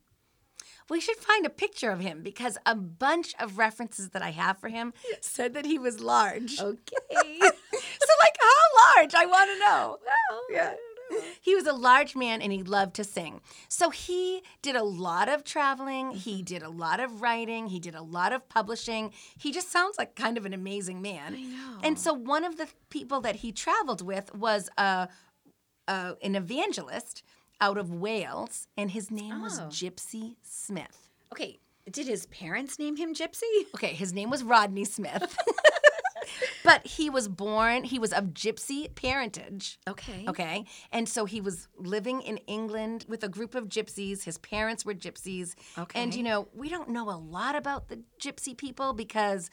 [0.89, 4.59] We should find a picture of him because a bunch of references that I have
[4.59, 6.61] for him said that he was large.
[6.61, 7.41] Okay.
[8.21, 9.15] like, how large?
[9.15, 9.97] I want to know.
[10.05, 10.75] Well, yeah.
[11.41, 13.41] He was a large man and he loved to sing.
[13.69, 17.95] So he did a lot of traveling, he did a lot of writing, he did
[17.95, 19.13] a lot of publishing.
[19.39, 21.35] He just sounds like kind of an amazing man.
[21.35, 21.79] I know.
[21.83, 25.09] And so one of the people that he traveled with was a,
[25.89, 27.23] a an evangelist
[27.59, 29.69] out of Wales and his name was Oh.
[29.69, 31.09] Gypsy Smith.
[31.33, 31.59] okay.
[31.91, 33.49] Did his parents name him Gypsy?
[33.75, 35.35] Okay, his name was Rodney Smith.
[36.65, 39.79] but he was born, he was of gypsy parentage.
[39.89, 40.25] Okay.
[40.29, 40.65] Okay.
[40.93, 44.25] And so he was living in England with a group of gypsies.
[44.25, 45.55] His parents were gypsies.
[45.77, 46.01] Okay.
[46.01, 49.51] And, you know, we don't know a lot about the gypsy people because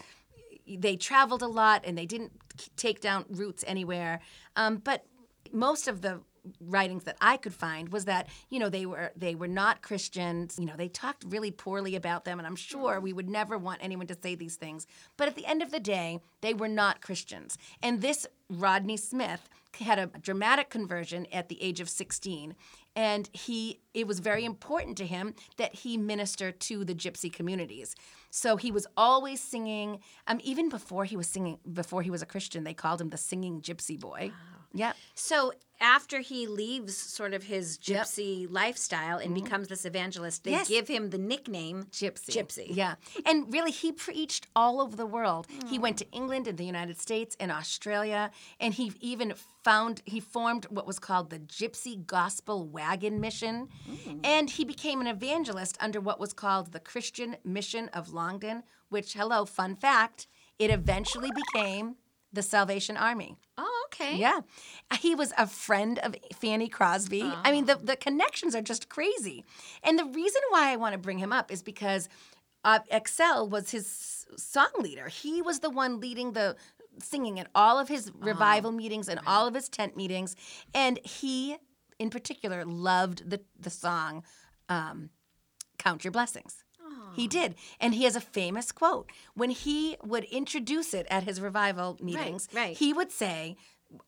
[0.67, 2.31] they traveled a lot and they didn't
[2.75, 4.19] take down roots anywhere.
[4.55, 5.05] Um, but
[5.51, 6.21] most of the
[6.60, 10.58] writings that I could find was that you know they were they were not Christians.
[10.60, 13.79] You know they talked really poorly about them and I'm sure we would never want
[13.84, 14.88] anyone to say these things.
[15.17, 17.58] But at the end of the day they were not Christians.
[17.81, 19.49] And this Rodney Smith
[19.81, 22.55] had a dramatic conversion at the age of 16
[22.95, 27.95] and he it was very important to him that he minister to the gypsy communities.
[28.29, 32.25] So he was always singing um, even before he was singing before he was a
[32.25, 34.31] christian they called him the singing gypsy boy
[34.75, 38.05] yeah So after he leaves sort of his Yep.
[38.05, 39.43] gypsy lifestyle and mm-hmm.
[39.43, 40.67] becomes this evangelist, they Yes.
[40.67, 42.33] give him the nickname Gypsy.
[42.33, 42.67] Gypsy.
[42.69, 42.95] Yeah.
[43.25, 45.47] And really, he preached all over the world.
[45.67, 49.33] He went to England and the United States and Australia, and he even
[49.63, 53.67] found, he formed what was called the Gypsy Gospel Wagon Mission.
[53.89, 54.25] Mm.
[54.25, 59.13] And he became an evangelist under what was called the Christian Mission of London, which,
[59.13, 61.95] hello, fun fact, it eventually became
[62.35, 63.35] the Salvation Army.
[63.57, 64.17] Oh, okay.
[64.17, 64.41] Yeah.
[64.99, 67.23] He was a friend of Fanny Crosby.
[67.23, 69.43] I mean, the, the connections are just crazy.
[69.83, 72.07] And the reason why I want to bring him up is because
[72.63, 75.07] uh, Excell was his song leader.
[75.07, 76.55] He was the one leading the
[76.99, 80.35] singing at all of his revival meetings and all of his tent meetings.
[80.73, 81.57] And he,
[81.99, 84.23] in particular, loved the, the song
[84.69, 85.09] um,
[85.77, 86.64] Count Your Blessings.
[87.13, 87.55] He did.
[87.79, 89.11] And he has a famous quote.
[89.33, 92.75] When he would introduce it at his revival meetings, right.
[92.75, 93.57] he would say,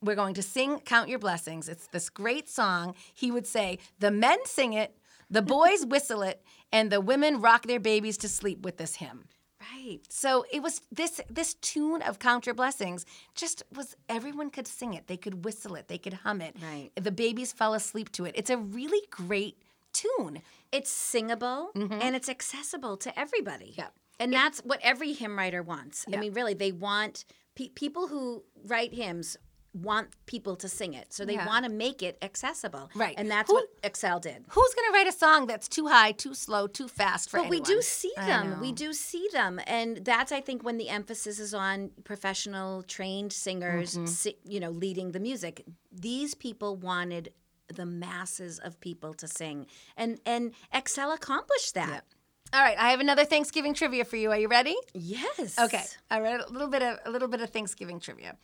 [0.01, 1.69] We're going to sing Count Your Blessings.
[1.69, 2.95] It's this great song.
[3.13, 4.97] He would say, The men sing it,
[5.29, 9.25] the boys whistle it, and the women rock their babies to sleep with this hymn.
[9.73, 9.99] Right.
[10.09, 13.05] So it was this this tune of Count Your Blessings
[13.35, 15.07] just was everyone could sing it.
[15.07, 16.55] They could whistle it, they could hum it.
[16.61, 16.91] Right.
[16.95, 18.33] The babies fell asleep to it.
[18.37, 19.57] It's a really great
[19.93, 20.41] tune.
[20.71, 23.71] It's singable and it's accessible to everybody.
[23.71, 23.81] Mm-hmm.
[23.81, 23.93] Yep.
[24.19, 26.05] And that's what every hymn writer wants.
[26.07, 26.17] Yeah.
[26.17, 27.23] I mean, really, they want
[27.55, 29.37] pe- people who write hymns
[29.73, 31.13] want people to sing it.
[31.13, 31.45] So they Yeah.
[31.45, 32.89] want to make it accessible.
[32.95, 33.13] Right.
[33.15, 34.43] And that's Who- what Excell did.
[34.49, 37.49] Who's going to write a song that's too high, too slow, too fast for But
[37.49, 38.59] we do see them.
[38.59, 43.31] We do see them, and that's I think when the emphasis is on professional, trained
[43.33, 44.05] singers, Mm-hmm.
[44.07, 45.63] si- you know, leading the music.
[45.91, 47.31] These people wanted
[47.73, 52.05] the masses of people to sing, and and Excell accomplished that.
[52.53, 54.31] All right, I have another Thanksgiving trivia for you.
[54.31, 54.75] Are you ready?
[54.93, 55.59] Yes.
[55.59, 55.83] Okay.
[56.09, 58.37] All right, a little bit of a little bit of Thanksgiving trivia.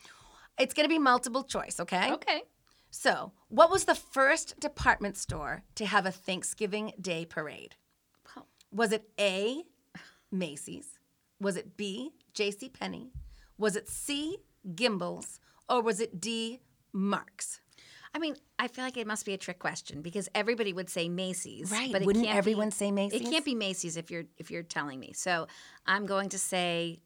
[0.58, 2.12] It's going to be multiple choice, okay?
[2.12, 2.42] Okay.
[2.90, 7.74] So, what was the first department store to have a Thanksgiving Day parade?
[8.36, 8.44] Wow.
[8.70, 9.64] Was it A,
[10.30, 11.00] Macy's?
[11.40, 12.68] Was it B, J.C.
[12.68, 13.10] Penney?
[13.58, 14.38] Was it C,
[14.74, 15.40] Gimbels?
[15.68, 16.60] Or was it D,
[16.92, 17.60] Marks?
[18.14, 21.08] I mean, I feel like it must be a trick question because everybody would say
[21.08, 21.90] Macy's, Right.
[21.92, 23.22] But Wouldn't everyone be, say Macy's?
[23.22, 25.12] It can't be Macy's if you're if you're telling me.
[25.12, 25.48] So
[25.86, 27.00] I'm going to say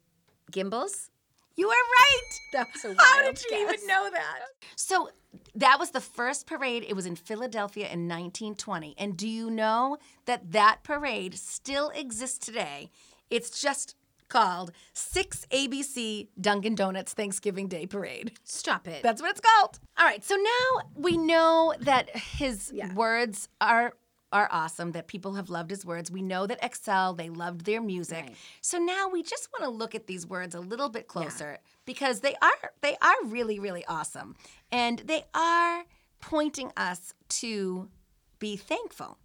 [0.51, 1.09] Gimbels.
[1.55, 2.31] You are right.
[2.53, 4.39] That was a How did you even know that?
[4.75, 5.09] So
[5.55, 6.85] that was the first parade.
[6.87, 8.95] It was in Philadelphia in 1920.
[8.97, 12.91] And do you know that that parade still exists today?
[13.29, 13.95] It's just
[14.29, 18.31] called 6 ABC Dunkin' Donuts Thanksgiving Day Parade.
[18.43, 19.03] Stop it.
[19.03, 19.79] That's what it's called.
[19.97, 22.93] All right, so now we know that his Yeah.
[22.93, 23.93] words are
[24.31, 26.11] are awesome that people have loved his words.
[26.11, 28.25] We know that Excell, they loved their music.
[28.27, 28.35] Right.
[28.61, 32.19] So now we just want to look at these words a little bit closer because
[32.19, 34.35] they are they are really really awesome.
[34.71, 35.83] And they are
[36.21, 37.89] pointing us to
[38.37, 39.17] be thankful.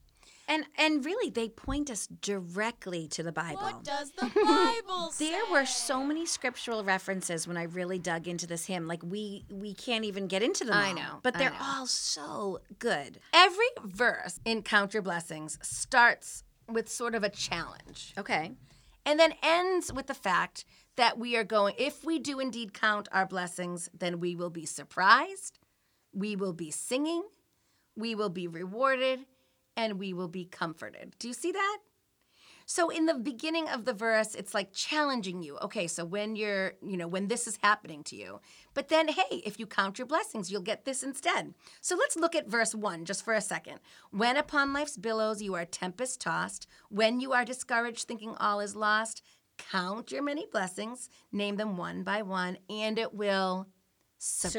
[0.47, 3.63] And and really, they point us directly to the Bible.
[3.63, 5.31] What does the Bible say?
[5.31, 8.87] There were so many scriptural references when I really dug into this hymn.
[8.87, 10.75] Like we we can't even get into them.
[10.75, 11.57] I all, know, but they're know.
[11.61, 13.21] all so good.
[13.33, 18.13] Every verse in Count Your Blessings starts with sort of a challenge.
[18.19, 18.53] Okay.
[19.07, 20.65] and then ends with the fact
[20.97, 24.65] that we are going, if we do indeed count our blessings, then we will be
[24.65, 25.59] surprised,
[26.13, 27.23] we will be singing,
[27.97, 29.21] we will be rewarded,
[29.77, 31.15] and we will be comforted.
[31.19, 31.79] Do you see that?
[32.67, 35.59] So in the beginning of the verse, it's like challenging you.
[35.59, 38.41] Okay, so when you're, you know, when this is happening to you.
[38.73, 41.55] But then, hey, if you count your blessings, you'll get this instead.
[41.83, 43.81] So let's look at verse one just for a second.
[44.11, 48.75] When upon life's billows you are tempest tossed, when you are discouraged, thinking all is
[48.75, 49.23] lost,
[49.59, 53.69] count your many blessings, name them one by one, and it will
[54.19, 54.53] surprise,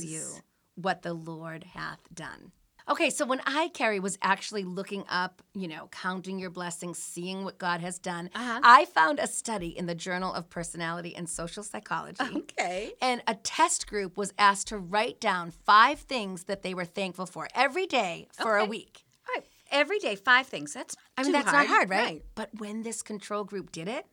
[0.00, 0.04] Surprise.
[0.04, 0.26] you
[0.74, 2.50] what the Lord hath done.
[2.88, 7.44] Okay, so when I, Carrie, was actually looking up, you know, counting your blessings, seeing
[7.44, 8.60] what God has done, Uh-huh.
[8.62, 12.24] I found a study in the Journal of Personality and Social Psychology.
[12.36, 12.92] Okay.
[13.00, 17.26] And a test group was asked to write down five things that they were thankful
[17.26, 19.04] for every day for a week.
[19.34, 19.44] Right.
[19.70, 20.72] Every day, five things.
[20.74, 21.68] That's not I mean, that's hard.
[21.68, 22.22] not hard, right?
[22.34, 24.06] But when this control group did it,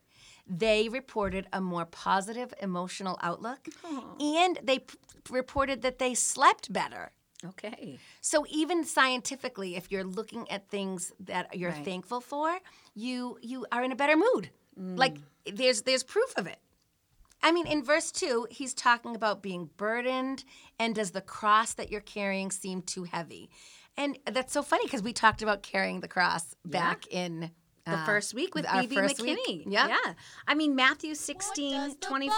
[0.49, 3.67] they reported a more positive emotional outlook
[4.19, 4.97] and they p-
[5.29, 7.11] reported that they slept better.
[7.45, 7.99] Okay.
[8.21, 11.85] So even scientifically, if you're looking at things that you're Right.
[11.85, 12.59] thankful for,
[12.95, 14.49] you you are in a better mood.
[14.79, 14.97] Mm.
[14.97, 16.59] Like there's there's proof of it.
[17.43, 20.43] I mean, in verse two, he's talking about being burdened,
[20.79, 23.49] and does the cross that you're carrying seem too heavy?
[23.95, 27.51] And that's so funny because we talked about carrying the cross back in
[27.87, 29.47] The uh, first week with BB McKinney.
[29.47, 29.63] week.
[29.67, 29.87] Yeah.
[29.87, 30.13] Yeah.
[30.47, 32.37] I mean, Matthew What 16, 24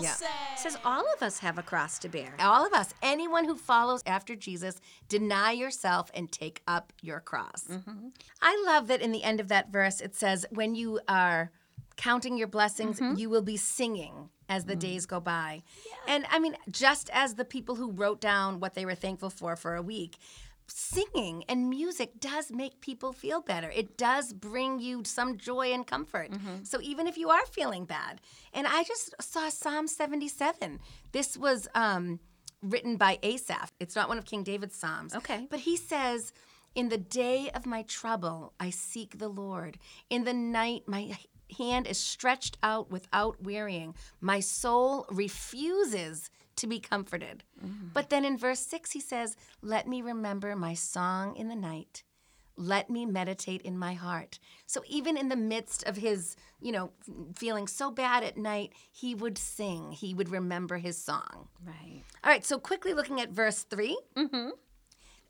[0.12, 0.26] say?
[0.56, 2.34] says all of us have a cross to bear.
[2.38, 7.66] All of us, anyone who follows after Jesus, deny yourself and take up your cross.
[7.70, 8.08] Mm-hmm.
[8.40, 11.50] I love that in the end of that verse, it says, when you are
[11.96, 13.18] counting your blessings, mm-hmm.
[13.18, 14.80] you will be singing as the mm.
[14.80, 15.62] days go by.
[16.06, 19.56] And I mean, just as the people who wrote down what they were thankful for
[19.56, 20.18] for a week,
[20.66, 23.70] singing and music does make people feel better.
[23.70, 26.30] It does bring you some joy and comfort.
[26.62, 28.20] So even if you are feeling bad,
[28.52, 30.80] and I just saw Psalm 77.
[31.12, 32.20] This was um,
[32.62, 33.72] written by Asaph.
[33.78, 35.14] It's not one of King David's psalms.
[35.14, 35.46] Okay.
[35.50, 36.32] But he says,
[36.74, 39.78] "In the day of my trouble, I seek the Lord.
[40.10, 41.16] In the night, my
[41.58, 43.94] hand is stretched out without wearying.
[44.20, 47.42] My soul refuses." To be comforted.
[47.92, 52.02] But then in verse 6, he says, Let me remember my song in the night.
[52.56, 54.38] Let me meditate in my heart.
[54.66, 56.92] So even in the midst of his, you know,
[57.34, 59.90] feeling so bad at night, he would sing.
[59.90, 61.48] He would remember his song.
[61.66, 62.02] Right.
[62.22, 63.98] All right, so quickly looking at verse 3.
[64.16, 64.50] Mm-hmm.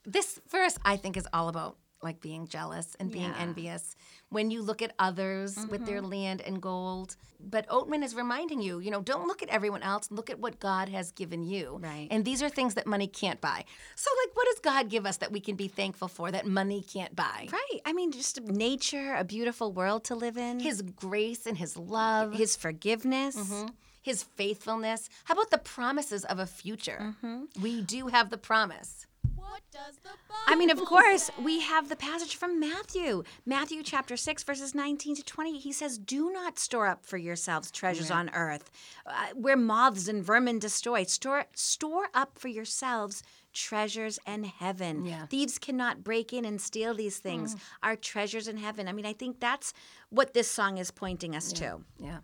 [0.05, 3.39] This verse, I think, is all about like being jealous and being Yeah.
[3.39, 3.97] envious
[4.29, 7.17] when you look at others with their land and gold.
[7.41, 10.61] But Oatman is reminding you, you know, don't look at everyone else, look at what
[10.61, 11.79] God has given you.
[11.83, 12.09] Right.
[12.11, 13.65] And these are things that money can't buy.
[13.97, 16.81] So, like, what does God give us that we can be thankful for that money
[16.83, 17.49] can't buy?
[17.53, 17.81] Right.
[17.85, 20.61] I mean, just nature, a beautiful world to live in.
[20.61, 22.35] His grace and his love.
[22.35, 23.37] his forgiveness.
[23.37, 23.71] Mhm.
[24.03, 25.09] His faithfulness.
[25.25, 27.15] How about the promises of a future?
[27.61, 29.07] We do have the promise.
[29.49, 31.33] What does the Bible I mean, of course, say?
[31.43, 33.23] we have the passage from Matthew.
[33.45, 35.59] Matthew chapter 6, verses 19 to 20.
[35.59, 38.71] He says, Do not store up for yourselves treasures on earth,
[39.07, 41.05] uh, where moths and vermin destroy.
[41.05, 43.23] Store, store up for yourselves
[43.53, 45.07] treasures in heaven.
[45.07, 45.27] Yeah.
[45.27, 47.57] Thieves cannot break in and steal these things.
[47.83, 48.89] Our treasures in heaven.
[48.89, 49.73] I mean, I think that's
[50.11, 51.81] what this song is pointing us to.
[51.99, 52.19] Yeah.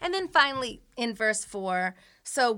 [0.00, 1.94] And then finally, in verse four,
[2.24, 2.50] so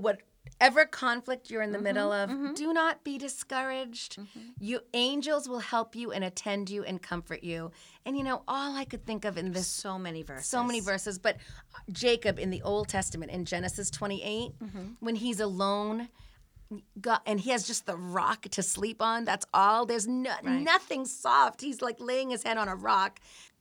[0.45, 2.53] whatever conflict you're in the mm-hmm, middle of, mm-hmm.
[2.53, 4.17] do not be discouraged.
[4.17, 4.39] Mm-hmm.
[4.59, 7.71] You angels will help you and attend you and comfort you.
[8.05, 10.47] And you know, all I could think of in this So many verses.
[10.47, 14.51] so many verses, but uh, Jacob in the Old Testament in Genesis 28,
[14.99, 16.09] when he's alone.
[16.99, 19.25] God, and he has just the rock to sleep on.
[19.25, 19.85] That's all.
[19.85, 21.61] There's no, nothing soft.
[21.61, 23.19] He's like laying his head on a rock.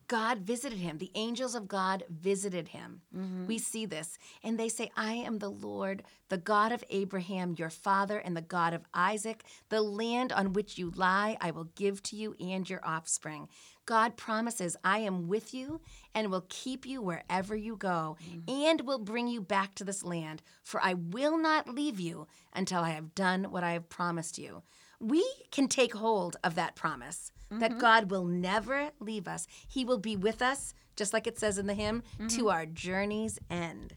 [0.08, 0.98] God visited him.
[0.98, 3.02] The angels of God visited him.
[3.16, 3.46] Mm-hmm.
[3.46, 4.18] We see this.
[4.42, 8.42] And they say, I am the Lord, the God of Abraham, your father, and the
[8.42, 9.44] God of Isaac.
[9.68, 13.48] The land on which you lie, I will give to you and your offspring.
[13.84, 15.80] God promises, I am with you
[16.14, 18.64] and will keep you wherever you go mm-hmm.
[18.64, 22.82] and will bring you back to this land, for I will not leave you until
[22.82, 24.62] I have done what I have promised you.
[25.00, 27.80] We can take hold of that promise that mm-hmm.
[27.80, 29.46] God will never leave us.
[29.66, 32.48] He will be with us, just like it says in the hymn, to mm-hmm.
[32.48, 33.94] our journey's end.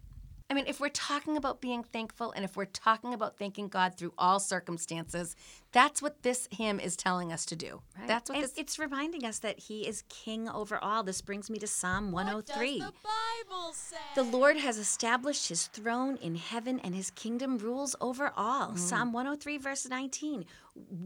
[0.48, 3.98] I mean, if we're talking about being thankful and if we're talking about thanking God
[3.98, 5.36] through all circumstances,
[5.72, 7.82] that's what this hymn is telling us to do.
[8.06, 11.02] That's what this it's reminding us that he is king over all.
[11.04, 12.80] This brings me to Psalm What 103.
[12.80, 13.98] does the Bible say?
[14.14, 18.74] The Lord has established his throne in heaven and his kingdom rules over all.
[18.74, 18.78] Mm.
[18.78, 20.46] Psalm 103, verse 19.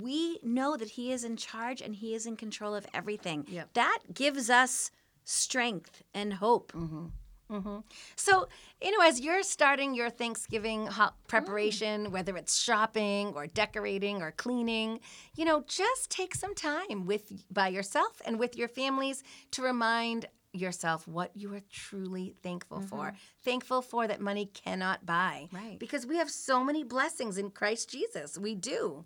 [0.01, 3.45] We know that he is in charge and he is in control of everything.
[3.47, 3.73] Yep.
[3.73, 4.91] That gives us
[5.23, 6.73] strength and hope.
[6.73, 7.05] Mm-hmm.
[7.51, 7.77] Mm-hmm.
[8.15, 8.47] So,
[8.81, 10.87] you know, as you're starting your Thanksgiving
[11.27, 12.11] preparation, mm.
[12.11, 14.99] whether it's shopping or decorating or cleaning,
[15.35, 20.27] you know, just take some time with by yourself and with your families to remind
[20.51, 23.07] yourself what you are truly thankful for.
[23.07, 23.15] Mm-hmm.
[23.43, 25.47] Thankful for that money cannot buy.
[25.51, 25.77] Right.
[25.79, 28.37] Because we have so many blessings in Christ Jesus.
[28.37, 29.05] We do.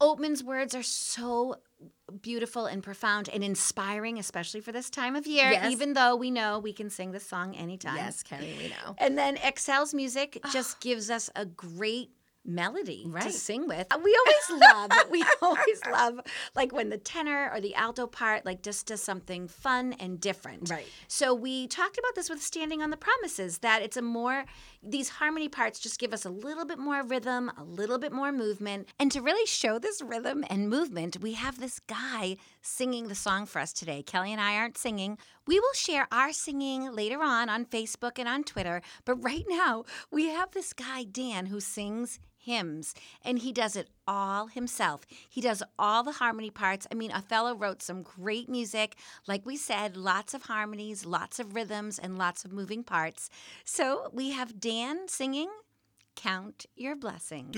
[0.00, 1.56] Oatman's words are so
[2.22, 5.70] beautiful and profound and inspiring, especially for this time of year, Yes.
[5.72, 7.96] even though we know we can sing this song anytime.
[7.96, 8.94] Yes, Kenny, we know.
[8.98, 10.50] And then Excell's music ah.
[10.52, 12.10] just gives us a great
[12.44, 13.86] melody to sing with.
[14.02, 16.20] We always love, we always love
[16.54, 20.70] like when the tenor or the alto part like just does something fun and different.
[20.70, 20.86] Right.
[21.06, 24.44] So we talked about this with Standing on the Promises that it's a more
[24.82, 28.30] these harmony parts just give us a little bit more rhythm, a little bit more
[28.30, 28.88] movement.
[28.98, 33.46] And to really show this rhythm and movement, we have this guy singing the song
[33.46, 34.02] for us today.
[34.02, 35.18] Kelly and I aren't singing.
[35.46, 39.84] We will share our singing later on on Facebook and on Twitter, but right now
[40.10, 45.02] we have this guy Dan who sings hymns and he does it all himself.
[45.28, 46.86] He does all the harmony parts.
[46.90, 48.96] I mean, Othello wrote some great music.
[49.26, 53.28] Like we said, lots of harmonies, lots of rhythms, and lots of moving parts.
[53.64, 55.50] So we have Dan singing
[56.16, 57.54] Count Your Blessings.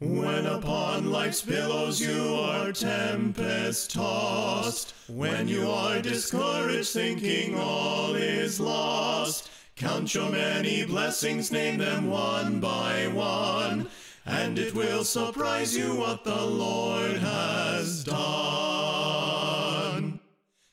[0.00, 8.58] When upon life's billows you are tempest tossed, when you are discouraged thinking all is
[8.58, 13.88] lost, count your many blessings, name them one by one,
[14.26, 18.20] and it will surprise you what the Lord has done.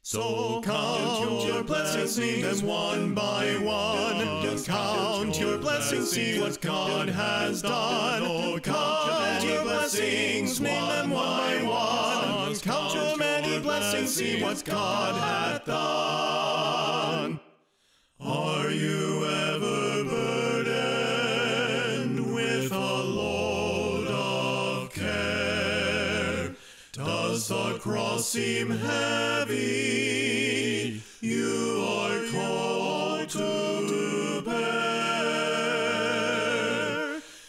[0.01, 4.58] So count your blessings, name them one by one.
[4.66, 8.60] Count your blessings, see what God has done.
[8.60, 12.55] Count your blessings, name them one by one.
[12.58, 17.39] Count your many blessings, see what God hath done.
[27.48, 30.22] Does the cross seem heavy?
[31.22, 35.62] You are called to bear.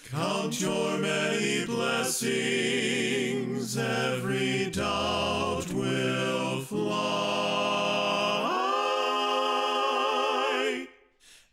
[0.09, 2.96] Count your many blessings,
[3.76, 7.16] every doubt will fly.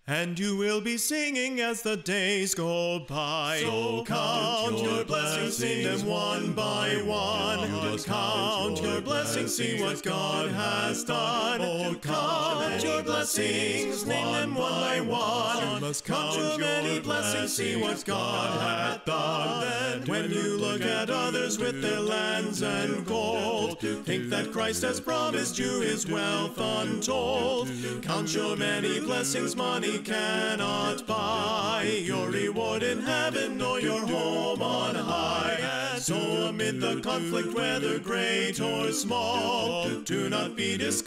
[0.06, 3.62] And you will be singing as the days go by.
[3.64, 7.99] So count your blessings, sing them one by one.
[7.99, 11.61] Count your blessings, see what God has done.
[11.61, 15.76] Oh, count your blessings, name them one by one.
[15.76, 19.61] You must Count your many blessings, see what God hath done.
[19.61, 24.99] Then When you look at others with their lands and gold, think that Christ has
[24.99, 27.70] promised you his wealth untold.
[28.01, 34.95] Count your many blessings, money cannot buy your reward in heaven or your home on
[34.95, 35.05] high.
[36.06, 36.16] So
[36.49, 41.05] amid the conflict, whether great or small, do not be discouraged,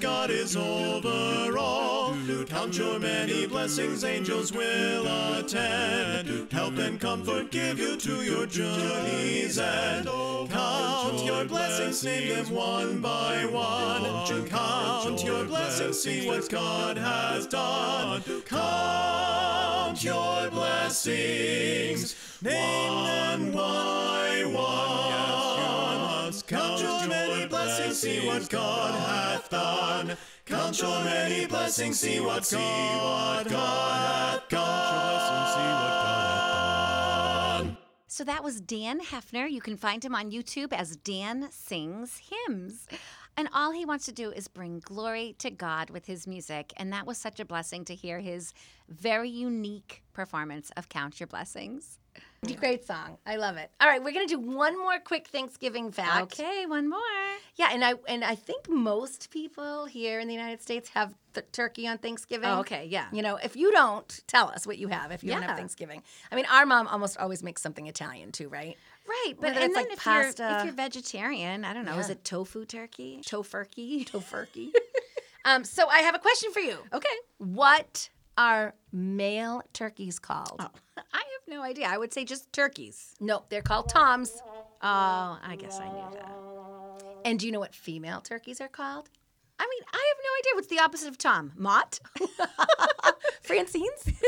[0.00, 2.14] God is over all.
[2.46, 5.06] Count your many blessings, angels will
[5.38, 10.06] attend, help and comfort give you to your journey's end.
[10.50, 14.48] Count your blessings, name them one by one.
[14.48, 18.22] Count your blessings, see what God has done.
[18.46, 25.49] Count your blessings, name them one by one.
[27.08, 30.16] Many blessings, see what God hath done.
[30.46, 34.90] Count your many blessings, see what God, God hath done.
[38.20, 39.50] So that was Dan Hefner.
[39.50, 42.86] You can find him on YouTube as Dan Sings Hymns.
[43.36, 46.74] And all he wants to do is bring glory to God with his music.
[46.76, 48.52] And that was such a blessing to hear his
[48.88, 51.98] very unique performance of Count Your Blessings.
[52.58, 53.18] Great song.
[53.26, 53.70] I love it.
[53.82, 56.40] All right, we're gonna do one more quick Thanksgiving fact.
[56.40, 56.98] Okay, one more.
[57.56, 61.44] Yeah, and I and I think most people here in the United States have th-
[61.52, 62.48] turkey on Thanksgiving.
[62.48, 63.08] Oh, okay, yeah.
[63.12, 65.48] You know, if you don't, tell us what you have if you don't Yeah.
[65.48, 66.02] have Thanksgiving.
[66.32, 68.76] I mean, our mom almost always makes something Italian too, right?
[69.06, 70.42] Right, but Whether and it's then like if pasta.
[70.42, 72.12] you're if you're vegetarian, I don't know, is Yeah.
[72.12, 73.20] it tofu turkey?
[73.22, 74.08] Tofurkey?
[74.08, 74.70] Tofurkey.
[75.44, 76.78] um, so I have a question for you.
[76.94, 77.08] Okay.
[77.36, 78.08] What
[78.40, 80.56] are male turkeys called?
[80.58, 80.70] Oh,
[81.12, 81.86] I have no idea.
[81.86, 83.14] I would say just turkeys.
[83.20, 84.42] No, they're called toms.
[84.82, 86.32] Oh, I guess I knew that.
[87.24, 89.10] And do you know what female turkeys are called?
[89.58, 90.54] I mean, I have no idea.
[90.54, 91.52] What's the opposite of Tom?
[91.54, 92.00] Mott?
[93.42, 94.22] Francine's?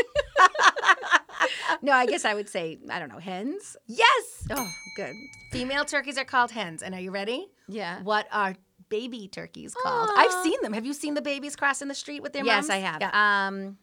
[1.82, 3.76] no, I guess I would say, I don't know, hens?
[3.86, 4.46] yes.
[4.50, 5.14] Oh, good.
[5.50, 6.82] Female turkeys are called hens.
[6.82, 7.46] And are you ready?
[7.66, 8.02] Yeah.
[8.02, 8.54] What are
[8.90, 10.10] baby turkeys called?
[10.14, 10.74] I've seen them.
[10.74, 12.70] Have you seen the babies crossing the street with their Yes, moms?
[12.70, 13.00] I have.
[13.00, 13.46] Yeah.
[13.48, 13.78] Um,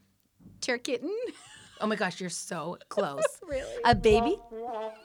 [0.60, 1.12] turkitten?
[1.82, 3.24] Oh my gosh, you're so close.
[3.48, 3.82] Really?
[3.84, 4.38] A baby?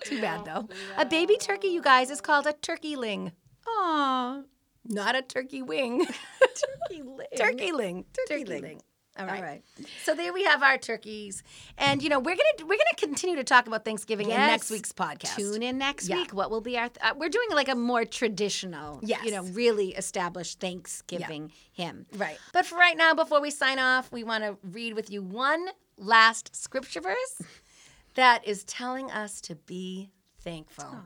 [0.05, 0.69] Too bad though.
[0.99, 3.33] A baby turkey, you guys, is called a turkeyling.
[3.67, 4.45] Oh,
[4.85, 6.07] not a turkey wing.
[7.37, 8.05] turkey ling.
[8.29, 8.83] turkey ling.
[9.17, 9.41] Turkey, ling.
[9.41, 9.43] ling.
[9.43, 9.43] All right.
[9.43, 9.63] All right.
[10.05, 11.43] So there we have our turkeys,
[11.79, 14.93] and you know we're gonna we're gonna continue to talk about Thanksgiving in next week's
[14.93, 15.37] podcast.
[15.37, 16.17] Tune in next Yeah.
[16.17, 16.33] week.
[16.35, 16.89] What will be our?
[16.89, 19.25] Th- uh, we're doing like a more traditional, Yes.
[19.25, 22.07] you know, really established Thanksgiving hymn.
[22.17, 22.39] Right.
[22.53, 25.67] But for right now, before we sign off, we want to read with you one
[25.97, 27.41] last scripture verse
[28.15, 30.11] that is telling us to be
[30.41, 30.97] thankful.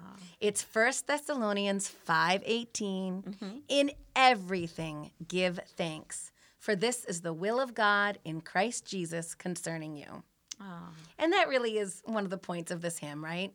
[0.40, 3.62] It's First Thessalonians 5:18.
[3.68, 9.96] In everything give thanks, for this is the will of God in Christ Jesus concerning
[9.96, 10.22] you.
[11.18, 13.52] And that really is one of the points of this hymn, right?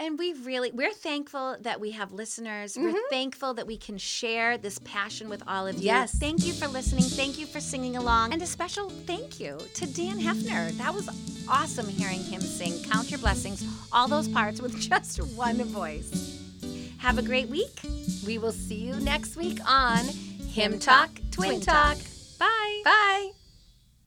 [0.00, 2.76] And we really, we're thankful that we have listeners.
[2.76, 3.10] We're mm-hmm.
[3.10, 5.82] thankful that we can share this passion with all of you.
[5.82, 6.16] Yes.
[6.16, 7.04] Thank you for listening.
[7.04, 8.32] Thank you for singing along.
[8.32, 10.76] And a special thank you to Dan Hefner.
[10.78, 11.08] That was
[11.48, 16.40] awesome hearing him sing Count Your Blessings, all those parts with just one voice.
[16.98, 17.80] Have a great week.
[18.26, 20.06] We will see you next week on
[20.48, 21.98] Hymn Talk, Twin Talk.
[22.84, 23.43] Bye.